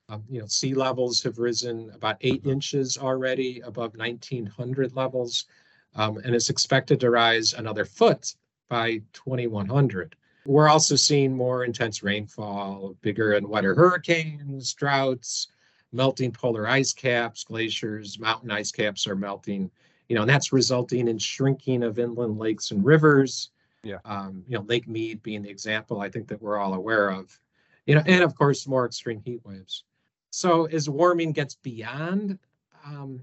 Um, 0.08 0.24
you 0.28 0.40
know, 0.40 0.46
sea 0.46 0.74
levels 0.74 1.22
have 1.22 1.38
risen 1.38 1.90
about 1.94 2.16
8 2.20 2.40
mm-hmm. 2.40 2.50
inches 2.50 2.98
already 2.98 3.60
above 3.60 3.96
1900 3.96 4.94
levels, 4.94 5.46
um, 5.94 6.18
and 6.18 6.34
it's 6.34 6.50
expected 6.50 7.00
to 7.00 7.10
rise 7.10 7.54
another 7.54 7.84
foot 7.84 8.34
by 8.68 9.00
2100. 9.12 10.16
We're 10.44 10.68
also 10.68 10.96
seeing 10.96 11.34
more 11.34 11.64
intense 11.64 12.02
rainfall, 12.02 12.96
bigger 13.00 13.34
and 13.34 13.46
wetter 13.46 13.74
hurricanes, 13.74 14.74
droughts, 14.74 15.48
melting 15.92 16.32
polar 16.32 16.66
ice 16.66 16.92
caps, 16.92 17.44
glaciers, 17.44 18.18
mountain 18.18 18.50
ice 18.50 18.72
caps 18.72 19.06
are 19.06 19.14
melting. 19.14 19.70
You 20.08 20.16
know, 20.16 20.22
and 20.22 20.30
that's 20.30 20.52
resulting 20.52 21.08
in 21.08 21.18
shrinking 21.18 21.82
of 21.82 21.98
inland 21.98 22.38
lakes 22.38 22.70
and 22.70 22.84
rivers. 22.84 23.50
Yeah. 23.82 23.98
Um, 24.04 24.42
you 24.48 24.58
know, 24.58 24.64
Lake 24.64 24.88
Mead 24.88 25.22
being 25.22 25.42
the 25.42 25.50
example 25.50 26.00
I 26.00 26.08
think 26.08 26.28
that 26.28 26.42
we're 26.42 26.58
all 26.58 26.74
aware 26.74 27.10
of. 27.10 27.38
You 27.86 27.94
know, 27.94 28.02
and 28.06 28.22
of 28.22 28.34
course 28.34 28.66
more 28.66 28.86
extreme 28.86 29.22
heat 29.24 29.40
waves. 29.44 29.84
So 30.32 30.64
as 30.64 30.88
warming 30.88 31.32
gets 31.32 31.56
beyond 31.56 32.38
um, 32.86 33.20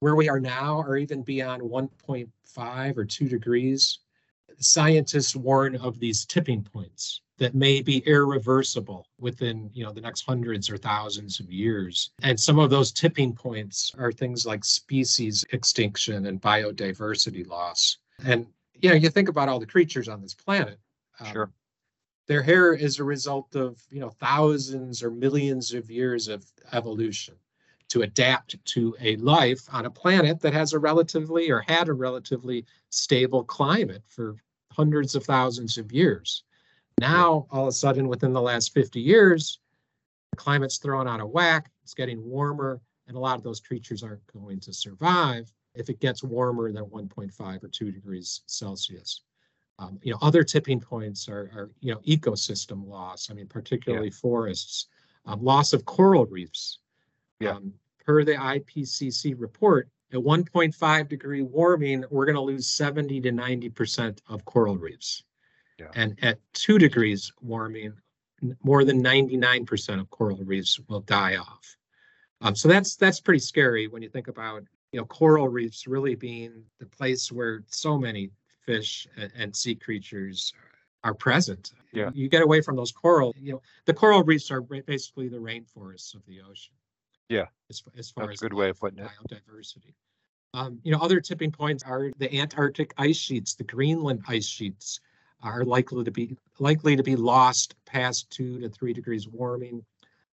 where 0.00 0.16
we 0.16 0.28
are 0.28 0.40
now, 0.40 0.80
or 0.80 0.96
even 0.96 1.22
beyond 1.22 1.62
1.5 1.62 2.96
or 2.96 3.04
2 3.04 3.28
degrees, 3.28 3.98
scientists 4.58 5.36
warn 5.36 5.76
of 5.76 6.00
these 6.00 6.24
tipping 6.24 6.62
points 6.62 7.20
that 7.36 7.54
may 7.54 7.82
be 7.82 7.98
irreversible 8.06 9.06
within 9.18 9.68
you 9.74 9.84
know 9.84 9.92
the 9.92 10.00
next 10.00 10.22
hundreds 10.22 10.70
or 10.70 10.78
thousands 10.78 11.40
of 11.40 11.50
years. 11.52 12.10
And 12.22 12.38
some 12.40 12.58
of 12.58 12.70
those 12.70 12.90
tipping 12.90 13.34
points 13.34 13.92
are 13.98 14.12
things 14.12 14.46
like 14.46 14.64
species 14.64 15.44
extinction 15.52 16.26
and 16.26 16.40
biodiversity 16.40 17.46
loss. 17.46 17.98
And 18.24 18.46
you 18.80 18.88
know 18.88 18.94
you 18.94 19.10
think 19.10 19.28
about 19.28 19.48
all 19.48 19.58
the 19.58 19.66
creatures 19.66 20.08
on 20.08 20.22
this 20.22 20.34
planet 20.34 20.78
um, 21.20 21.32
sure 21.32 21.50
their 22.26 22.42
hair 22.42 22.74
is 22.74 22.98
a 22.98 23.04
result 23.04 23.54
of 23.54 23.82
you 23.90 24.00
know 24.00 24.10
thousands 24.10 25.02
or 25.02 25.10
millions 25.10 25.72
of 25.74 25.90
years 25.90 26.28
of 26.28 26.44
evolution 26.72 27.34
to 27.88 28.02
adapt 28.02 28.64
to 28.64 28.96
a 29.00 29.16
life 29.16 29.62
on 29.70 29.86
a 29.86 29.90
planet 29.90 30.40
that 30.40 30.54
has 30.54 30.72
a 30.72 30.78
relatively 30.78 31.50
or 31.50 31.60
had 31.60 31.88
a 31.88 31.92
relatively 31.92 32.64
stable 32.90 33.44
climate 33.44 34.02
for 34.06 34.36
hundreds 34.72 35.14
of 35.14 35.24
thousands 35.24 35.78
of 35.78 35.92
years. 35.92 36.44
Now, 37.00 37.46
all 37.50 37.62
of 37.62 37.68
a 37.68 37.72
sudden, 37.72 38.08
within 38.08 38.32
the 38.32 38.40
last 38.40 38.72
50 38.72 39.00
years, 39.00 39.60
the 40.30 40.36
climate's 40.36 40.78
thrown 40.78 41.06
out 41.06 41.20
of 41.20 41.30
whack, 41.30 41.70
it's 41.82 41.94
getting 41.94 42.24
warmer, 42.24 42.80
and 43.06 43.16
a 43.16 43.20
lot 43.20 43.36
of 43.36 43.44
those 43.44 43.60
creatures 43.60 44.02
aren't 44.02 44.26
going 44.32 44.60
to 44.60 44.72
survive 44.72 45.52
if 45.74 45.88
it 45.90 46.00
gets 46.00 46.22
warmer 46.22 46.72
than 46.72 46.84
1.5 46.84 47.64
or 47.64 47.68
2 47.68 47.92
degrees 47.92 48.42
Celsius. 48.46 49.22
Um, 49.78 49.98
you 50.02 50.12
know, 50.12 50.18
other 50.22 50.44
tipping 50.44 50.80
points 50.80 51.28
are, 51.28 51.50
are, 51.54 51.70
you 51.80 51.92
know, 51.92 52.00
ecosystem 52.00 52.86
loss. 52.86 53.28
I 53.30 53.34
mean, 53.34 53.48
particularly 53.48 54.08
yeah. 54.08 54.14
forests, 54.20 54.86
um, 55.26 55.42
loss 55.42 55.72
of 55.72 55.84
coral 55.84 56.26
reefs. 56.26 56.78
Yeah. 57.40 57.52
Um, 57.52 57.72
per 58.04 58.22
the 58.24 58.34
IPCC 58.34 59.34
report, 59.36 59.88
at 60.12 60.20
1.5 60.20 61.08
degree 61.08 61.42
warming, 61.42 62.04
we're 62.10 62.26
going 62.26 62.36
to 62.36 62.40
lose 62.40 62.68
70 62.68 63.20
to 63.22 63.32
90% 63.32 64.20
of 64.28 64.44
coral 64.44 64.76
reefs. 64.76 65.24
Yeah. 65.78 65.88
And 65.96 66.16
at 66.22 66.38
two 66.52 66.78
degrees 66.78 67.32
warming, 67.40 67.94
more 68.62 68.84
than 68.84 69.02
99% 69.02 70.00
of 70.00 70.08
coral 70.10 70.38
reefs 70.44 70.78
will 70.88 71.00
die 71.00 71.36
off. 71.36 71.76
Um, 72.40 72.54
so 72.54 72.68
that's 72.68 72.96
that's 72.96 73.20
pretty 73.20 73.40
scary 73.40 73.88
when 73.88 74.02
you 74.02 74.08
think 74.08 74.28
about 74.28 74.64
you 74.92 75.00
know 75.00 75.06
coral 75.06 75.48
reefs 75.48 75.86
really 75.86 76.14
being 76.14 76.62
the 76.78 76.86
place 76.86 77.32
where 77.32 77.64
so 77.68 77.96
many 77.96 78.30
fish 78.64 79.06
and, 79.16 79.30
and 79.36 79.56
sea 79.56 79.74
creatures 79.74 80.52
are 81.02 81.14
present. 81.14 81.72
Yeah. 81.92 82.10
You 82.14 82.28
get 82.28 82.42
away 82.42 82.60
from 82.60 82.76
those 82.76 82.92
coral, 82.92 83.34
you 83.38 83.52
know, 83.52 83.62
the 83.84 83.94
coral 83.94 84.22
reefs 84.24 84.50
are 84.50 84.60
basically 84.60 85.28
the 85.28 85.36
rainforests 85.36 86.14
of 86.14 86.24
the 86.26 86.40
ocean. 86.40 86.74
Yeah. 87.28 87.46
As, 87.70 87.82
as 87.96 88.10
far 88.10 88.26
That's 88.26 88.38
as 88.38 88.42
a 88.42 88.48
good 88.48 88.54
way 88.54 88.70
of 88.70 88.80
putting 88.80 88.98
it. 88.98 89.10
Biodiversity. 89.30 89.94
Um, 90.54 90.78
you 90.82 90.92
know, 90.92 90.98
other 90.98 91.20
tipping 91.20 91.50
points 91.50 91.82
are 91.82 92.10
the 92.18 92.32
Antarctic 92.38 92.94
ice 92.96 93.16
sheets, 93.16 93.54
the 93.54 93.64
Greenland 93.64 94.22
ice 94.28 94.46
sheets 94.46 95.00
are 95.42 95.64
likely 95.64 96.04
to 96.04 96.10
be 96.10 96.36
likely 96.58 96.96
to 96.96 97.02
be 97.02 97.16
lost 97.16 97.74
past 97.84 98.30
two 98.30 98.60
to 98.60 98.68
three 98.68 98.92
degrees 98.92 99.28
warming. 99.28 99.84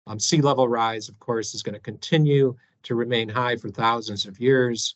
Um, 0.07 0.21
sea 0.21 0.41
level 0.41 0.69
rise, 0.69 1.09
of 1.09 1.19
course, 1.19 1.55
is 1.55 1.63
going 1.63 1.75
to 1.75 1.81
continue 1.81 2.55
to 2.83 2.95
remain 2.95 3.29
high 3.29 3.57
for 3.57 3.71
thousands 3.71 4.27
of 4.27 4.39
years. 4.39 4.95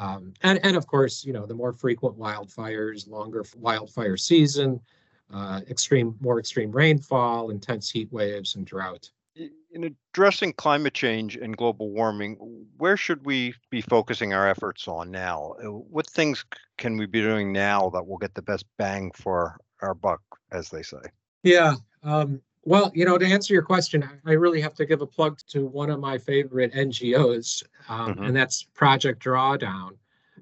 Um, 0.00 0.32
and, 0.42 0.58
and 0.64 0.76
of 0.76 0.86
course, 0.86 1.24
you 1.24 1.32
know, 1.32 1.46
the 1.46 1.54
more 1.54 1.72
frequent 1.72 2.18
wildfires, 2.18 3.08
longer 3.08 3.44
wildfire 3.56 4.16
season, 4.16 4.80
uh, 5.32 5.60
extreme, 5.68 6.16
more 6.20 6.40
extreme 6.40 6.72
rainfall, 6.72 7.50
intense 7.50 7.90
heat 7.90 8.12
waves, 8.12 8.56
and 8.56 8.66
drought 8.66 9.10
in 9.72 9.84
addressing 9.84 10.52
climate 10.54 10.94
change 10.94 11.36
and 11.36 11.56
global 11.56 11.90
warming, 11.90 12.66
where 12.78 12.96
should 12.96 13.24
we 13.24 13.54
be 13.70 13.80
focusing 13.80 14.34
our 14.34 14.48
efforts 14.48 14.88
on 14.88 15.10
now? 15.10 15.54
Uh, 15.62 15.68
what 15.68 16.06
things 16.06 16.44
can 16.78 16.96
we 16.96 17.06
be 17.06 17.20
doing 17.20 17.52
now 17.52 17.90
that 17.90 18.06
will 18.06 18.18
get 18.18 18.34
the 18.34 18.42
best 18.42 18.64
bang 18.78 19.10
for 19.14 19.56
our 19.82 19.94
buck, 19.94 20.20
as 20.50 20.70
they 20.70 20.82
say? 20.82 21.00
Yeah. 21.42 21.74
Um, 22.02 22.42
well, 22.64 22.90
you 22.94 23.04
know, 23.04 23.16
to 23.16 23.26
answer 23.26 23.54
your 23.54 23.62
question, 23.62 24.08
I 24.24 24.32
really 24.32 24.60
have 24.60 24.74
to 24.74 24.86
give 24.86 25.00
a 25.00 25.06
plug 25.06 25.38
to 25.48 25.66
one 25.66 25.90
of 25.90 25.98
my 25.98 26.18
favorite 26.18 26.72
NGOs, 26.74 27.62
um, 27.88 28.14
mm-hmm. 28.14 28.24
and 28.24 28.36
that's 28.36 28.62
Project 28.74 29.22
Drawdown. 29.22 29.92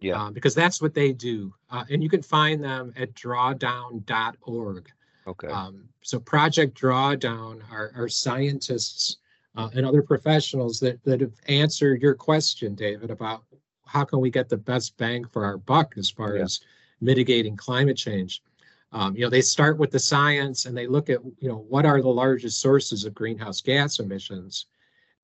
Yeah. 0.01 0.23
Uh, 0.23 0.31
because 0.31 0.55
that's 0.55 0.81
what 0.81 0.95
they 0.95 1.13
do. 1.13 1.53
Uh, 1.71 1.85
and 1.91 2.01
you 2.01 2.09
can 2.09 2.23
find 2.23 2.63
them 2.63 2.93
at 2.97 3.15
drawdown.org. 3.15 4.89
Okay. 5.27 5.49
Um, 5.49 5.89
so 6.03 6.21
Project 6.21 6.81
Drawdown 6.81 7.61
are, 7.71 7.91
are 7.97 8.09
scientists 8.09 9.17
uh, 9.57 9.69
and 9.75 9.85
other 9.85 10.03
professionals 10.03 10.79
that, 10.81 11.03
that 11.03 11.21
have 11.21 11.35
answered 11.49 12.01
your 12.01 12.15
question, 12.15 12.77
David, 12.77 13.11
about 13.11 13.43
how 13.87 14.05
can 14.05 14.21
we 14.21 14.31
get 14.31 14.49
the 14.49 14.57
best 14.57 14.97
bang 14.99 15.25
for 15.25 15.45
our 15.45 15.59
buck 15.59 15.95
as 15.97 16.11
far 16.11 16.37
yeah. 16.37 16.45
as 16.45 16.61
mitigating 17.01 17.57
climate 17.57 17.97
change. 17.97 18.43
Um, 18.92 19.14
you 19.14 19.23
know, 19.23 19.30
they 19.30 19.42
start 19.42 19.78
with 19.78 19.90
the 19.90 19.99
science 19.99 20.64
and 20.64 20.76
they 20.76 20.87
look 20.87 21.11
at, 21.11 21.21
you 21.38 21.49
know, 21.49 21.66
what 21.68 21.85
are 21.85 22.00
the 22.00 22.09
largest 22.09 22.61
sources 22.61 23.04
of 23.04 23.14
greenhouse 23.14 23.61
gas 23.61 23.99
emissions, 23.99 24.66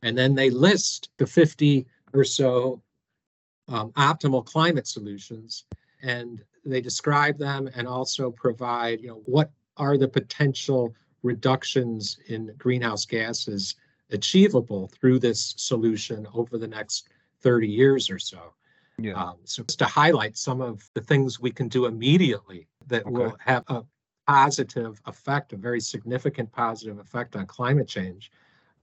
and 0.03 0.17
then 0.17 0.35
they 0.35 0.51
list 0.51 1.11
the 1.17 1.27
50 1.27 1.87
or 2.13 2.25
so 2.25 2.83
um, 3.69 3.91
optimal 3.93 4.45
climate 4.45 4.87
solutions, 4.87 5.65
and 6.03 6.43
they 6.65 6.81
describe 6.81 7.39
them 7.39 7.69
and 7.75 7.89
also 7.89 8.31
provide, 8.31 9.01
you 9.01 9.09
know, 9.09 9.23
what 9.25 9.51
are 9.77 9.97
the 9.97 10.09
potential 10.09 10.95
reductions 11.23 12.19
in 12.29 12.55
greenhouse 12.59 13.07
gases 13.07 13.77
achievable 14.11 14.89
through 14.89 15.19
this 15.19 15.55
solution 15.57 16.27
over 16.35 16.59
the 16.59 16.69
next 16.69 17.09
30 17.41 17.67
years 17.67 18.11
or 18.11 18.19
so. 18.19 18.53
Yeah. 18.99 19.15
Um, 19.15 19.37
so 19.45 19.63
just 19.65 19.79
to 19.81 19.87
highlight 19.87 20.37
some 20.37 20.61
of 20.61 20.89
the 20.95 21.01
things 21.01 21.41
we 21.41 21.51
can 21.51 21.69
do 21.69 21.87
immediately 21.87 22.69
that 22.87 23.03
okay. 23.03 23.11
will 23.11 23.37
have 23.41 23.65
a 23.69 23.83
positive 24.27 25.01
effect, 25.07 25.53
a 25.53 25.57
very 25.57 25.81
significant 25.81 26.51
positive 26.53 26.99
effect 26.99 27.37
on 27.37 27.47
climate 27.47 27.89
change. 27.89 28.31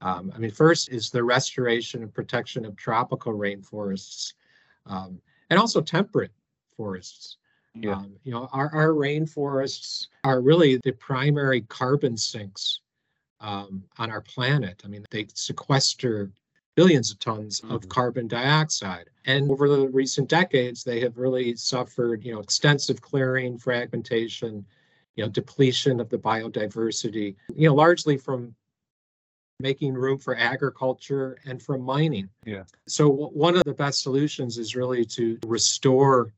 Um, 0.00 0.32
I 0.34 0.38
mean, 0.38 0.50
first 0.50 0.90
is 0.90 1.10
the 1.10 1.22
restoration 1.22 2.02
and 2.02 2.12
protection 2.12 2.64
of 2.64 2.76
tropical 2.76 3.32
rainforests 3.32 4.34
um, 4.86 5.20
and 5.48 5.58
also 5.58 5.80
temperate 5.80 6.32
forests. 6.76 7.36
Yeah. 7.74 7.92
Um, 7.92 8.16
you 8.24 8.32
know, 8.32 8.48
our, 8.52 8.68
our 8.74 8.88
rainforests 8.88 10.08
are 10.24 10.40
really 10.40 10.78
the 10.84 10.92
primary 10.92 11.62
carbon 11.62 12.16
sinks 12.16 12.80
um, 13.40 13.84
on 13.98 14.10
our 14.10 14.20
planet. 14.20 14.82
I 14.84 14.88
mean, 14.88 15.04
they 15.10 15.26
sequester 15.34 16.30
billions 16.74 17.10
of 17.10 17.18
tons 17.18 17.60
mm-hmm. 17.60 17.74
of 17.74 17.88
carbon 17.88 18.26
dioxide. 18.26 19.10
And 19.26 19.50
over 19.50 19.68
the 19.68 19.88
recent 19.88 20.28
decades, 20.28 20.82
they 20.82 21.00
have 21.00 21.16
really 21.16 21.54
suffered, 21.54 22.24
you 22.24 22.32
know, 22.32 22.40
extensive 22.40 23.00
clearing, 23.00 23.58
fragmentation, 23.58 24.64
you 25.14 25.24
know, 25.24 25.30
depletion 25.30 26.00
of 26.00 26.08
the 26.08 26.18
biodiversity, 26.18 27.36
you 27.54 27.68
know, 27.68 27.74
largely 27.74 28.16
from 28.16 28.54
making 29.60 29.94
room 29.94 30.18
for 30.18 30.36
agriculture 30.36 31.38
and 31.44 31.62
from 31.62 31.82
mining. 31.82 32.28
Yeah. 32.44 32.64
So 32.88 33.08
w- 33.08 33.28
one 33.28 33.56
of 33.56 33.62
the 33.64 33.74
best 33.74 34.02
solutions 34.02 34.58
is 34.58 34.74
really 34.74 35.04
to 35.06 35.38
restore 35.46 36.32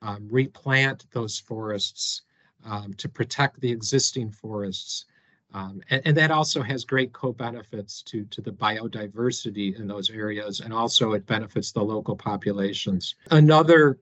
um, 0.00 0.28
replant 0.30 1.06
those 1.12 1.38
forests 1.38 2.22
um, 2.64 2.94
to 2.94 3.08
protect 3.08 3.60
the 3.60 3.70
existing 3.70 4.30
forests. 4.30 5.06
Um, 5.54 5.80
and, 5.88 6.02
and, 6.04 6.16
that 6.16 6.32
also 6.32 6.62
has 6.62 6.84
great 6.84 7.12
co-benefits 7.12 8.02
to, 8.02 8.24
to 8.24 8.40
the 8.40 8.50
biodiversity 8.50 9.78
in 9.78 9.86
those 9.86 10.10
areas, 10.10 10.58
and 10.58 10.72
also 10.72 11.12
it 11.12 11.26
benefits 11.26 11.70
the 11.70 11.80
local 11.80 12.16
populations. 12.16 13.14
Another 13.30 14.00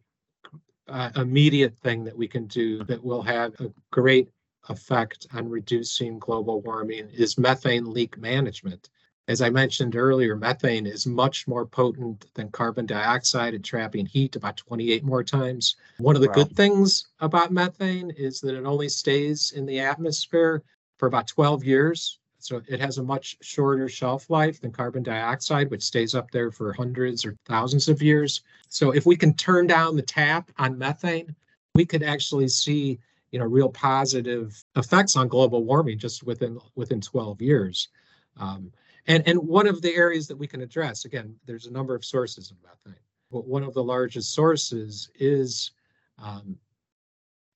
uh, 0.89 1.11
immediate 1.17 1.77
thing 1.83 2.05
that 2.05 2.17
we 2.17 2.27
can 2.27 2.47
do 2.47 2.83
that 2.85 3.05
will 3.05 3.21
have 3.21 3.53
a 3.61 3.71
great 3.91 4.31
effect 4.71 5.27
on 5.35 5.47
reducing 5.47 6.19
global 6.19 6.63
warming 6.63 7.11
is 7.11 7.37
methane 7.37 7.93
leak 7.93 8.17
management. 8.17 8.89
As 9.29 9.43
I 9.43 9.51
mentioned 9.51 9.95
earlier, 9.95 10.35
methane 10.35 10.87
is 10.87 11.07
much 11.07 11.47
more 11.47 11.67
potent 11.67 12.27
than 12.35 12.51
carbon 12.51 12.87
dioxide 12.87 13.55
at 13.55 13.63
trapping 13.63 14.07
heat, 14.07 14.37
about 14.37 14.57
28 14.57 15.05
more 15.05 15.23
times. 15.23 15.77
One 15.99 16.17
of 16.17 16.23
the 16.23 16.29
wow. 16.29 16.35
good 16.35 16.57
things 16.57 17.09
about 17.21 17.53
methane 17.53 18.11
is 18.11 18.41
that 18.41 18.57
it 18.57 18.65
only 18.65 18.89
stays 18.89 19.53
in 19.55 19.67
the 19.67 19.81
atmosphere 19.81 20.63
for 21.03 21.09
about 21.09 21.27
12 21.27 21.65
years. 21.65 22.21
So 22.39 22.63
it 22.69 22.79
has 22.79 22.99
a 22.99 23.03
much 23.03 23.37
shorter 23.41 23.89
shelf 23.89 24.31
life 24.31 24.61
than 24.61 24.71
carbon 24.71 25.03
dioxide, 25.03 25.69
which 25.69 25.83
stays 25.83 26.15
up 26.15 26.31
there 26.31 26.53
for 26.53 26.73
hundreds 26.73 27.25
or 27.25 27.37
thousands 27.45 27.89
of 27.89 28.01
years. 28.01 28.43
So 28.69 28.93
if 28.93 29.05
we 29.05 29.17
can 29.17 29.35
turn 29.35 29.67
down 29.67 29.97
the 29.97 30.03
tap 30.03 30.53
on 30.59 30.79
methane, 30.79 31.35
we 31.75 31.85
could 31.85 32.05
actually 32.05 32.47
see 32.47 33.01
you 33.33 33.41
know 33.41 33.47
real 33.47 33.69
positive 33.69 34.63
effects 34.77 35.17
on 35.17 35.27
global 35.27 35.65
warming 35.65 35.99
just 35.99 36.23
within 36.23 36.57
within 36.77 37.01
12 37.01 37.43
years. 37.43 37.89
Um, 38.37 38.71
and, 39.09 39.27
and 39.27 39.41
one 39.41 39.67
of 39.67 39.83
the 39.83 39.97
areas 39.97 40.29
that 40.29 40.39
we 40.39 40.47
can 40.47 40.61
address, 40.61 41.05
again, 41.05 41.35
there's 41.47 41.67
a 41.67 41.73
number 41.73 41.97
of 41.97 42.05
sources 42.05 42.53
of 42.53 42.59
methane. 42.63 43.01
But 43.33 43.49
one 43.49 43.65
of 43.65 43.75
the 43.75 43.83
largest 43.83 44.33
sources 44.33 45.11
is 45.17 45.73
um, 46.17 46.57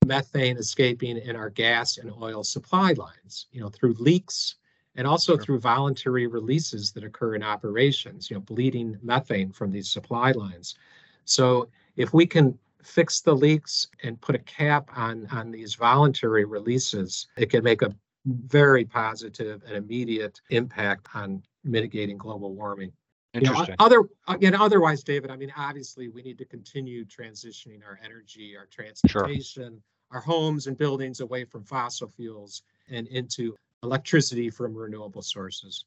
methane 0.07 0.57
escaping 0.57 1.17
in 1.19 1.37
our 1.37 1.51
gas 1.51 1.99
and 1.99 2.13
oil 2.23 2.45
supply 2.45 2.93
lines, 2.93 3.47
you 3.53 3.61
know, 3.61 3.69
through 3.69 3.95
leaks 3.99 4.57
and 4.97 5.07
also 5.07 5.35
sure. 5.35 5.43
through 5.43 5.61
voluntary 5.61 6.27
releases 6.27 6.93
that 6.93 7.05
occur 7.05 7.35
in 7.35 7.43
operations, 7.43 8.31
you 8.31 8.37
know, 8.37 8.41
bleeding 8.41 8.99
methane 9.03 9.53
from 9.53 9.71
these 9.71 9.91
supply 9.91 10.33
lines. 10.33 10.77
So 11.25 11.69
if 11.97 12.15
we 12.15 12.27
can 12.27 12.59
fix 12.83 13.21
the 13.21 13.35
leaks 13.35 13.89
and 14.03 14.21
put 14.21 14.35
a 14.35 14.41
cap 14.41 14.91
on 14.97 15.27
on 15.31 15.51
these 15.51 15.75
voluntary 15.75 16.45
releases, 16.45 17.27
it 17.37 17.51
can 17.51 17.63
make 17.63 17.83
a 17.83 17.95
very 18.25 18.85
positive 18.85 19.63
and 19.67 19.77
immediate 19.77 20.41
impact 20.51 21.09
on 21.15 21.43
mitigating 21.65 22.17
global 22.17 22.55
warming. 22.55 22.93
You 23.35 23.43
know, 23.43 23.67
other 23.79 24.03
again, 24.29 24.55
otherwise, 24.55 25.03
David. 25.03 25.31
I 25.31 25.37
mean, 25.37 25.53
obviously, 25.57 26.09
we 26.09 26.23
need 26.23 26.39
to 26.39 26.47
continue 26.47 27.05
transitioning 27.05 27.85
our 27.85 28.01
energy, 28.03 28.57
our 28.57 28.67
transportation. 28.67 29.83
Our 30.11 30.21
homes 30.21 30.67
and 30.67 30.77
buildings 30.77 31.21
away 31.21 31.45
from 31.45 31.65
fossil 31.65 32.13
fuels 32.17 32.63
and 32.89 33.07
into 33.09 33.57
electricity 33.83 34.51
from 34.51 34.75
renewable 34.75 35.23
sources. 35.23 35.85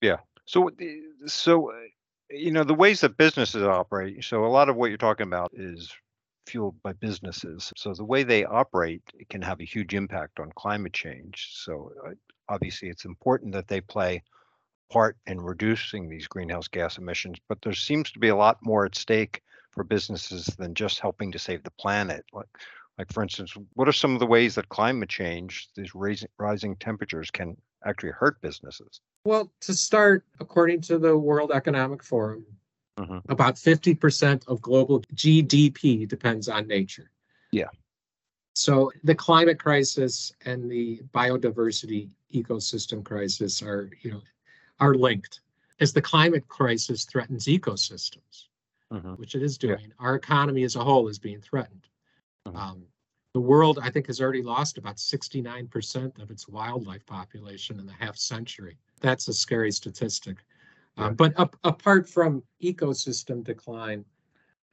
Yeah. 0.00 0.18
So, 0.46 0.70
so 1.26 1.72
you 2.30 2.50
know, 2.50 2.64
the 2.64 2.74
ways 2.74 3.00
that 3.00 3.16
businesses 3.16 3.62
operate. 3.62 4.24
So, 4.24 4.44
a 4.44 4.48
lot 4.48 4.68
of 4.68 4.76
what 4.76 4.88
you're 4.88 4.98
talking 4.98 5.26
about 5.26 5.52
is 5.54 5.92
fueled 6.46 6.80
by 6.82 6.92
businesses. 6.92 7.72
So 7.76 7.94
the 7.94 8.04
way 8.04 8.22
they 8.22 8.44
operate 8.44 9.02
can 9.30 9.42
have 9.42 9.60
a 9.60 9.64
huge 9.64 9.94
impact 9.94 10.40
on 10.40 10.52
climate 10.52 10.92
change. 10.92 11.50
So 11.52 11.92
uh, 12.06 12.10
obviously, 12.48 12.88
it's 12.88 13.04
important 13.04 13.52
that 13.52 13.68
they 13.68 13.80
play 13.80 14.22
part 14.90 15.16
in 15.26 15.40
reducing 15.40 16.08
these 16.08 16.28
greenhouse 16.28 16.68
gas 16.68 16.98
emissions, 16.98 17.38
but 17.48 17.60
there 17.62 17.72
seems 17.72 18.10
to 18.12 18.18
be 18.18 18.28
a 18.28 18.36
lot 18.36 18.58
more 18.62 18.84
at 18.84 18.94
stake 18.94 19.42
for 19.70 19.82
businesses 19.82 20.46
than 20.58 20.74
just 20.74 21.00
helping 21.00 21.32
to 21.32 21.38
save 21.38 21.62
the 21.62 21.70
planet. 21.72 22.24
Like, 22.32 22.46
like 22.98 23.12
for 23.12 23.22
instance, 23.22 23.54
what 23.74 23.88
are 23.88 23.92
some 23.92 24.14
of 24.14 24.20
the 24.20 24.26
ways 24.26 24.54
that 24.54 24.68
climate 24.68 25.08
change, 25.08 25.68
these 25.76 25.94
rising, 25.94 26.28
rising 26.38 26.76
temperatures, 26.76 27.30
can 27.30 27.56
actually 27.84 28.12
hurt 28.12 28.40
businesses? 28.40 29.00
Well, 29.24 29.50
to 29.60 29.74
start, 29.74 30.24
according 30.40 30.82
to 30.82 30.98
the 30.98 31.16
World 31.16 31.50
Economic 31.52 32.02
Forum, 32.02 32.46
Mm-hmm. 32.98 33.18
About 33.28 33.56
50% 33.56 34.46
of 34.46 34.62
global 34.62 35.00
GDP 35.14 36.06
depends 36.06 36.48
on 36.48 36.68
nature. 36.68 37.10
Yeah. 37.50 37.68
So 38.54 38.92
the 39.02 39.14
climate 39.14 39.58
crisis 39.58 40.32
and 40.44 40.70
the 40.70 41.00
biodiversity 41.12 42.08
ecosystem 42.32 43.04
crisis 43.04 43.62
are, 43.62 43.90
you 44.02 44.12
know, 44.12 44.22
are 44.78 44.94
linked. 44.94 45.40
As 45.80 45.92
the 45.92 46.02
climate 46.02 46.46
crisis 46.46 47.04
threatens 47.04 47.46
ecosystems, 47.46 48.46
mm-hmm. 48.92 49.14
which 49.14 49.34
it 49.34 49.42
is 49.42 49.58
doing, 49.58 49.80
yeah. 49.80 49.94
our 49.98 50.14
economy 50.14 50.62
as 50.62 50.76
a 50.76 50.84
whole 50.84 51.08
is 51.08 51.18
being 51.18 51.40
threatened. 51.40 51.88
Mm-hmm. 52.46 52.56
Um, 52.56 52.82
the 53.32 53.40
world, 53.40 53.80
I 53.82 53.90
think, 53.90 54.06
has 54.06 54.20
already 54.20 54.42
lost 54.42 54.78
about 54.78 54.96
69% 54.96 56.22
of 56.22 56.30
its 56.30 56.48
wildlife 56.48 57.04
population 57.04 57.80
in 57.80 57.86
the 57.86 57.92
half 57.92 58.16
century. 58.16 58.78
That's 59.00 59.26
a 59.28 59.32
scary 59.32 59.72
statistic. 59.72 60.36
Um, 60.96 61.14
but 61.14 61.32
up, 61.36 61.56
apart 61.64 62.08
from 62.08 62.44
ecosystem 62.62 63.42
decline, 63.42 64.04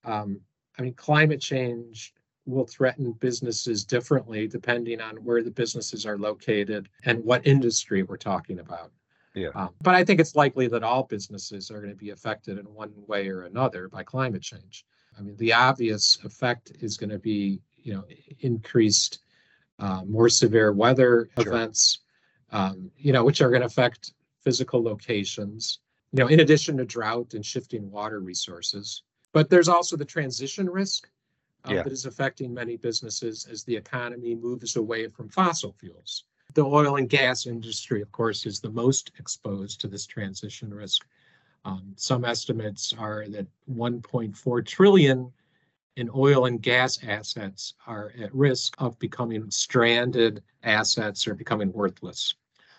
um, 0.04 0.40
I 0.78 0.84
mean, 0.84 0.94
climate 0.94 1.42
change 1.42 2.14
will 2.46 2.66
threaten 2.66 3.14
businesses 3.14 3.84
differently 3.84 4.48
depending 4.48 5.02
on 5.02 5.18
where 5.18 5.42
the 5.42 5.52
businesses 5.52 6.06
are 6.06 6.18
located 6.18 6.90
and 7.06 7.24
what 7.24 7.46
industry 7.46 8.04
we're 8.04 8.18
talking 8.18 8.60
about. 8.60 8.92
Yeah. 9.34 9.50
Um, 9.56 9.70
but 9.82 9.96
I 9.96 10.04
think 10.04 10.20
it's 10.20 10.36
likely 10.36 10.68
that 10.68 10.84
all 10.84 11.04
businesses 11.04 11.72
are 11.72 11.80
going 11.80 11.92
to 11.92 11.96
be 11.96 12.10
affected 12.10 12.58
in 12.58 12.66
one 12.66 12.92
way 13.08 13.30
or 13.30 13.44
another 13.44 13.88
by 13.88 14.04
climate 14.04 14.42
change. 14.42 14.86
I 15.18 15.22
mean, 15.22 15.36
the 15.38 15.54
obvious 15.54 16.18
effect 16.24 16.72
is 16.82 16.98
going 16.98 17.10
to 17.10 17.20
be, 17.20 17.62
you 17.78 17.94
know, 17.94 18.04
increased, 18.40 19.20
uh, 19.80 20.04
more 20.06 20.30
severe 20.30 20.72
weather 20.72 21.30
sure. 21.38 21.48
events, 21.48 22.00
um, 22.52 22.92
you 22.98 23.14
know, 23.14 23.24
which 23.24 23.42
are 23.42 23.50
going 23.50 23.62
to 23.62 23.68
affect 23.68 24.14
physical 24.44 24.84
locations 24.84 25.80
you 26.12 26.20
know, 26.20 26.28
in 26.28 26.42
addition 26.42 26.78
to 26.78 26.86
drought 26.86 27.34
and 27.34 27.46
shifting 27.46 27.90
water 27.90 28.20
resources. 28.20 29.04
But 29.34 29.50
there's 29.50 29.70
also 29.70 29.96
the 29.96 30.06
transition 30.06 30.70
risk 30.70 31.10
uh, 31.68 31.74
yeah. 31.74 31.84
that 31.84 31.94
is 31.94 32.06
affecting 32.06 32.54
many 32.54 32.76
businesses 32.76 33.48
as 33.50 33.64
the 33.64 33.76
economy 33.76 34.36
moves 34.36 34.76
away 34.76 35.08
from 35.08 35.30
fossil 35.30 35.74
fuels. 35.80 36.26
The 36.54 36.66
oil 36.66 36.98
and 36.98 37.08
gas 37.08 37.46
industry, 37.46 38.02
of 38.02 38.12
course, 38.12 38.46
is 38.46 38.60
the 38.60 38.70
most 38.70 39.12
exposed 39.20 39.80
to 39.82 39.88
this 39.88 40.06
transition 40.06 40.74
risk. 40.74 41.06
Um, 41.64 41.94
some 41.96 42.26
estimates 42.26 42.94
are 42.98 43.28
that 43.30 43.46
1.4 43.72 44.66
trillion 44.66 45.32
in 45.96 46.10
oil 46.16 46.46
and 46.46 46.62
gas 46.62 47.00
assets 47.04 47.76
are 47.86 48.14
at 48.20 48.34
risk 48.34 48.76
of 48.80 48.98
becoming 48.98 49.52
stranded 49.52 50.42
assets 50.64 51.28
or 51.28 51.36
becoming 51.36 51.72
worthless. 51.72 52.34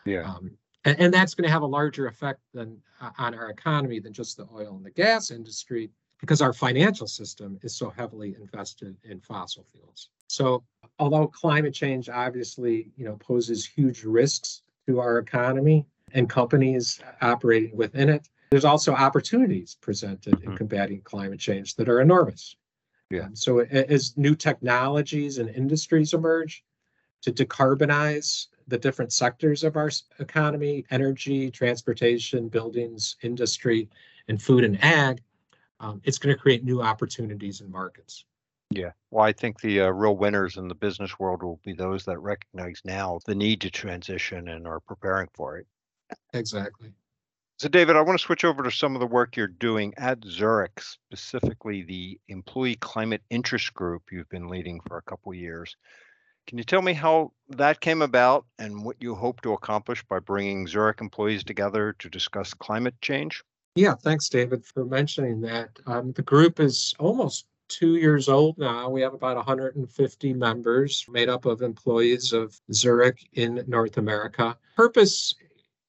Yeah. 0.05 0.23
Um, 0.23 0.51
and, 0.85 0.99
and 0.99 1.14
that's 1.14 1.35
going 1.35 1.47
to 1.47 1.53
have 1.53 1.62
a 1.62 1.66
larger 1.66 2.07
effect 2.07 2.40
than 2.53 2.81
uh, 3.01 3.11
on 3.18 3.35
our 3.35 3.51
economy 3.51 4.01
than 4.01 4.12
just 4.12 4.37
the 4.37 4.47
oil 4.53 4.75
and 4.77 4.85
the 4.85 4.90
gas 4.90 5.31
industry 5.31 5.90
because 6.21 6.40
our 6.40 6.53
financial 6.53 7.07
system 7.07 7.59
is 7.62 7.75
so 7.75 7.90
heavily 7.90 8.37
invested 8.40 8.97
in 9.05 9.21
fossil 9.21 9.66
fuels. 9.73 10.09
So 10.29 10.64
although 10.99 11.27
climate 11.27 11.75
change 11.75 12.09
obviously, 12.09 12.90
you 12.97 13.05
know, 13.05 13.16
poses 13.16 13.66
huge 13.66 14.05
risks 14.05 14.62
to 14.87 15.01
our 15.01 15.18
economy 15.18 15.85
and 16.12 16.31
companies 16.31 17.01
operating 17.21 17.77
within 17.77 18.09
it, 18.09 18.29
there's 18.52 18.64
also 18.64 18.94
opportunities 18.94 19.76
presented 19.80 20.34
mm-hmm. 20.34 20.52
in 20.52 20.56
combating 20.56 21.00
climate 21.02 21.40
change 21.40 21.74
that 21.76 21.88
are 21.88 22.00
enormous. 22.00 22.54
Yeah. 23.10 23.24
Um, 23.24 23.36
so 23.36 23.60
as 23.60 24.16
new 24.16 24.34
technologies 24.34 25.38
and 25.38 25.48
industries 25.50 26.14
emerge 26.14 26.62
to 27.22 27.32
decarbonize 27.32 28.46
the 28.68 28.78
different 28.78 29.12
sectors 29.12 29.64
of 29.64 29.76
our 29.76 29.90
economy 30.18 30.84
energy, 30.90 31.50
transportation, 31.50 32.48
buildings, 32.48 33.16
industry, 33.22 33.88
and 34.28 34.40
food 34.40 34.64
and 34.64 34.82
ag 34.84 35.20
um, 35.82 36.00
it's 36.04 36.18
going 36.18 36.34
to 36.34 36.40
create 36.40 36.64
new 36.64 36.80
opportunities 36.80 37.60
and 37.60 37.70
markets. 37.70 38.24
Yeah. 38.70 38.92
Well, 39.10 39.24
I 39.24 39.32
think 39.32 39.60
the 39.60 39.82
uh, 39.82 39.88
real 39.88 40.16
winners 40.16 40.56
in 40.56 40.68
the 40.68 40.74
business 40.74 41.18
world 41.18 41.42
will 41.42 41.60
be 41.64 41.74
those 41.74 42.04
that 42.04 42.18
recognize 42.20 42.80
now 42.84 43.18
the 43.26 43.34
need 43.34 43.60
to 43.62 43.70
transition 43.70 44.48
and 44.48 44.66
are 44.66 44.80
preparing 44.80 45.28
for 45.34 45.58
it. 45.58 45.66
Exactly. 46.32 46.92
So, 47.62 47.68
David, 47.68 47.94
I 47.94 48.01
want 48.01 48.18
to 48.18 48.25
switch 48.25 48.44
over 48.44 48.64
to 48.64 48.72
some 48.72 48.96
of 48.96 49.01
the 49.01 49.07
work 49.07 49.37
you're 49.37 49.46
doing 49.46 49.94
at 49.96 50.25
Zurich, 50.25 50.81
specifically 50.81 51.83
the 51.83 52.18
Employee 52.27 52.75
Climate 52.75 53.22
Interest 53.31 53.72
Group 53.72 54.11
you've 54.11 54.29
been 54.29 54.48
leading 54.48 54.81
for 54.81 54.98
a 54.98 55.03
couple 55.03 55.33
years. 55.33 55.77
Can 56.48 56.59
you 56.59 56.64
tell 56.64 56.83
me 56.83 56.92
how 56.92 57.31
that 57.51 57.81
came 57.81 58.03
about 58.03 58.46
and 58.59 58.85
what 58.85 58.96
you 58.98 59.14
hope 59.14 59.42
to 59.42 59.53
accomplish 59.53 60.03
by 60.03 60.18
bringing 60.18 60.66
Zurich 60.66 61.01
employees 61.01 61.44
together 61.44 61.94
to 62.01 62.11
discuss 62.11 62.53
climate 62.53 62.96
change? 63.01 63.44
Yeah, 63.77 63.94
thanks, 63.94 64.29
David, 64.29 64.64
for 64.64 64.85
mentioning 64.85 65.40
that. 65.42 65.68
Um, 65.87 66.11
the 66.14 66.22
group 66.22 66.59
is 66.59 66.96
almost 66.98 67.46
two 67.68 67.94
years 67.94 68.29
old 68.29 68.59
now. 68.59 68.90
We 68.90 69.03
have 69.03 69.14
about 69.14 69.37
150 69.37 70.35
members 70.35 71.07
made 71.09 71.29
up 71.29 71.46
of 71.46 71.62
employees 71.62 72.33
of 72.33 72.61
Zurich 72.72 73.20
in 73.35 73.62
North 73.68 73.98
America. 73.98 74.59
Purpose 74.75 75.37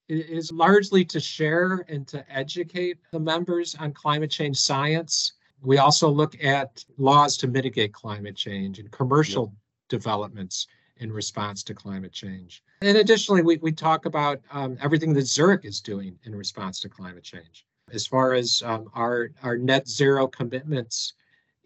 is 0.09 0.51
largely 0.51 1.05
to 1.05 1.19
share 1.19 1.85
and 1.87 2.07
to 2.07 2.25
educate 2.29 2.97
the 3.11 3.19
members 3.19 3.75
on 3.75 3.93
climate 3.93 4.29
change 4.31 4.57
science 4.57 5.33
We 5.63 5.77
also 5.77 6.09
look 6.09 6.41
at 6.43 6.83
laws 6.97 7.37
to 7.37 7.47
mitigate 7.47 7.93
climate 7.93 8.35
change 8.35 8.79
and 8.79 8.91
commercial 8.91 9.45
yep. 9.45 9.53
developments 9.89 10.67
in 10.97 11.11
response 11.11 11.63
to 11.63 11.73
climate 11.73 12.11
change. 12.11 12.63
And 12.81 12.97
additionally, 12.97 13.41
we, 13.41 13.57
we 13.57 13.71
talk 13.71 14.05
about 14.05 14.41
um, 14.51 14.77
everything 14.81 15.13
that 15.13 15.25
Zurich 15.25 15.63
is 15.63 15.79
doing 15.79 16.19
in 16.25 16.35
response 16.35 16.79
to 16.81 16.89
climate 16.89 17.23
change. 17.23 17.65
As 17.91 18.05
far 18.05 18.33
as 18.33 18.61
um, 18.65 18.89
our, 18.93 19.31
our 19.41 19.57
net 19.57 19.87
zero 19.87 20.27
commitments 20.27 21.13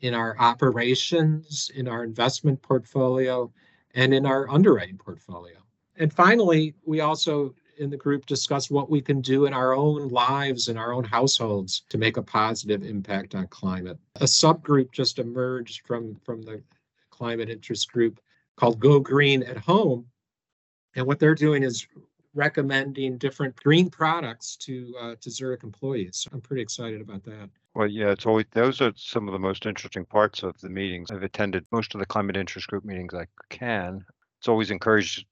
in 0.02 0.14
our 0.14 0.38
operations, 0.38 1.72
in 1.76 1.88
our 1.88 2.04
investment 2.04 2.62
portfolio, 2.62 3.52
and 3.96 4.14
in 4.14 4.28
our 4.28 4.48
underwriting 4.50 4.98
portfolio. 4.98 5.56
And 5.98 6.14
finally, 6.14 6.76
we 6.86 7.00
also 7.00 7.56
in 7.78 7.90
the 7.90 7.98
group 7.98 8.26
discuss 8.26 8.70
what 8.70 8.90
we 8.90 9.02
can 9.02 9.22
do 9.22 9.46
in 9.46 9.54
our 9.54 9.76
own 9.76 10.10
lives 10.10 10.68
in 10.68 10.78
our 10.78 10.94
own 10.94 11.04
households 11.04 11.84
to 11.90 11.98
make 11.98 12.18
a 12.18 12.22
positive 12.22 12.84
impact 12.84 13.36
on 13.36 13.48
climate. 13.48 13.98
A 14.18 14.26
subgroup 14.26 14.92
just 14.92 15.20
emerged 15.20 15.86
from, 15.86 16.16
from 16.24 16.42
the 16.42 16.62
climate 17.10 17.50
interest 17.50 17.92
group 17.92 18.20
called 18.56 18.80
Go 18.80 19.00
Green 19.00 19.44
at 19.44 19.58
Home. 19.58 20.06
And 20.96 21.06
what 21.06 21.20
they're 21.20 21.36
doing 21.36 21.64
is 21.64 21.88
recommending 22.34 23.18
different 23.18 23.56
green 23.56 23.90
products 23.90 24.56
to 24.58 24.94
uh, 25.02 25.16
to 25.22 25.30
Zurich 25.30 25.64
employees. 25.64 26.18
So 26.18 26.30
I'm 26.34 26.42
pretty 26.42 26.62
excited 26.62 27.02
about 27.02 27.24
that. 27.24 27.50
Well, 27.74 27.88
yeah, 27.88 28.10
it's 28.12 28.26
always 28.26 28.46
those 28.52 28.82
are 28.82 28.94
some 28.96 29.28
of 29.28 29.34
the 29.34 29.40
most 29.40 29.66
interesting 29.66 30.06
parts 30.06 30.44
of 30.44 30.60
the 30.62 30.70
meetings. 30.70 31.12
I've 31.12 31.24
attended 31.24 31.66
most 31.72 31.94
of 31.94 32.00
the 32.00 32.06
climate 32.06 32.38
interest 32.38 32.68
group 32.68 32.86
meetings 32.86 33.14
I 33.14 33.26
can. 33.50 34.06
It's 34.40 34.48
always 34.48 34.72
encouraged 34.72 35.26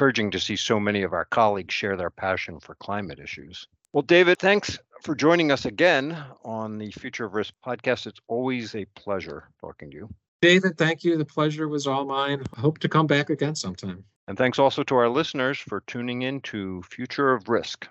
encouraging 0.00 0.30
to 0.30 0.40
see 0.40 0.56
so 0.56 0.80
many 0.80 1.02
of 1.02 1.12
our 1.12 1.26
colleagues 1.26 1.74
share 1.74 1.94
their 1.94 2.08
passion 2.08 2.58
for 2.58 2.74
climate 2.76 3.18
issues. 3.18 3.68
Well, 3.92 4.00
David, 4.00 4.38
thanks 4.38 4.78
for 5.02 5.14
joining 5.14 5.52
us 5.52 5.66
again 5.66 6.16
on 6.42 6.78
the 6.78 6.90
Future 6.92 7.26
of 7.26 7.34
Risk 7.34 7.52
podcast. 7.62 8.06
It's 8.06 8.20
always 8.26 8.74
a 8.74 8.86
pleasure 8.94 9.50
talking 9.60 9.90
to 9.90 9.96
you. 9.98 10.08
David, 10.40 10.78
thank 10.78 11.04
you. 11.04 11.18
The 11.18 11.26
pleasure 11.26 11.68
was 11.68 11.86
all 11.86 12.06
mine. 12.06 12.42
I 12.56 12.60
hope 12.60 12.78
to 12.78 12.88
come 12.88 13.06
back 13.06 13.28
again 13.28 13.54
sometime. 13.54 14.02
And 14.26 14.38
thanks 14.38 14.58
also 14.58 14.82
to 14.84 14.94
our 14.94 15.10
listeners 15.10 15.58
for 15.58 15.82
tuning 15.86 16.22
in 16.22 16.40
to 16.42 16.82
Future 16.84 17.34
of 17.34 17.50
Risk. 17.50 17.86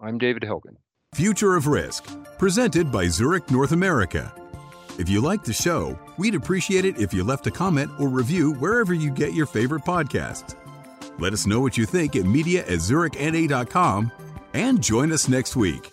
I'm 0.00 0.16
David 0.16 0.44
Hogan. 0.44 0.78
Future 1.14 1.56
of 1.56 1.66
Risk, 1.66 2.06
presented 2.38 2.90
by 2.90 3.06
Zurich 3.08 3.50
North 3.50 3.72
America. 3.72 4.32
If 4.98 5.10
you 5.10 5.20
like 5.20 5.44
the 5.44 5.52
show, 5.52 5.98
we'd 6.16 6.34
appreciate 6.34 6.86
it 6.86 6.98
if 6.98 7.12
you 7.12 7.22
left 7.22 7.46
a 7.46 7.50
comment 7.50 7.90
or 7.98 8.08
review 8.08 8.54
wherever 8.54 8.94
you 8.94 9.10
get 9.10 9.34
your 9.34 9.46
favorite 9.46 9.84
podcasts. 9.84 10.56
Let 11.18 11.32
us 11.32 11.46
know 11.46 11.60
what 11.60 11.76
you 11.76 11.86
think 11.86 12.16
at 12.16 12.24
media 12.24 12.60
at 12.62 12.78
zurichna.com 12.78 14.12
and 14.54 14.82
join 14.82 15.12
us 15.12 15.28
next 15.28 15.56
week. 15.56 15.92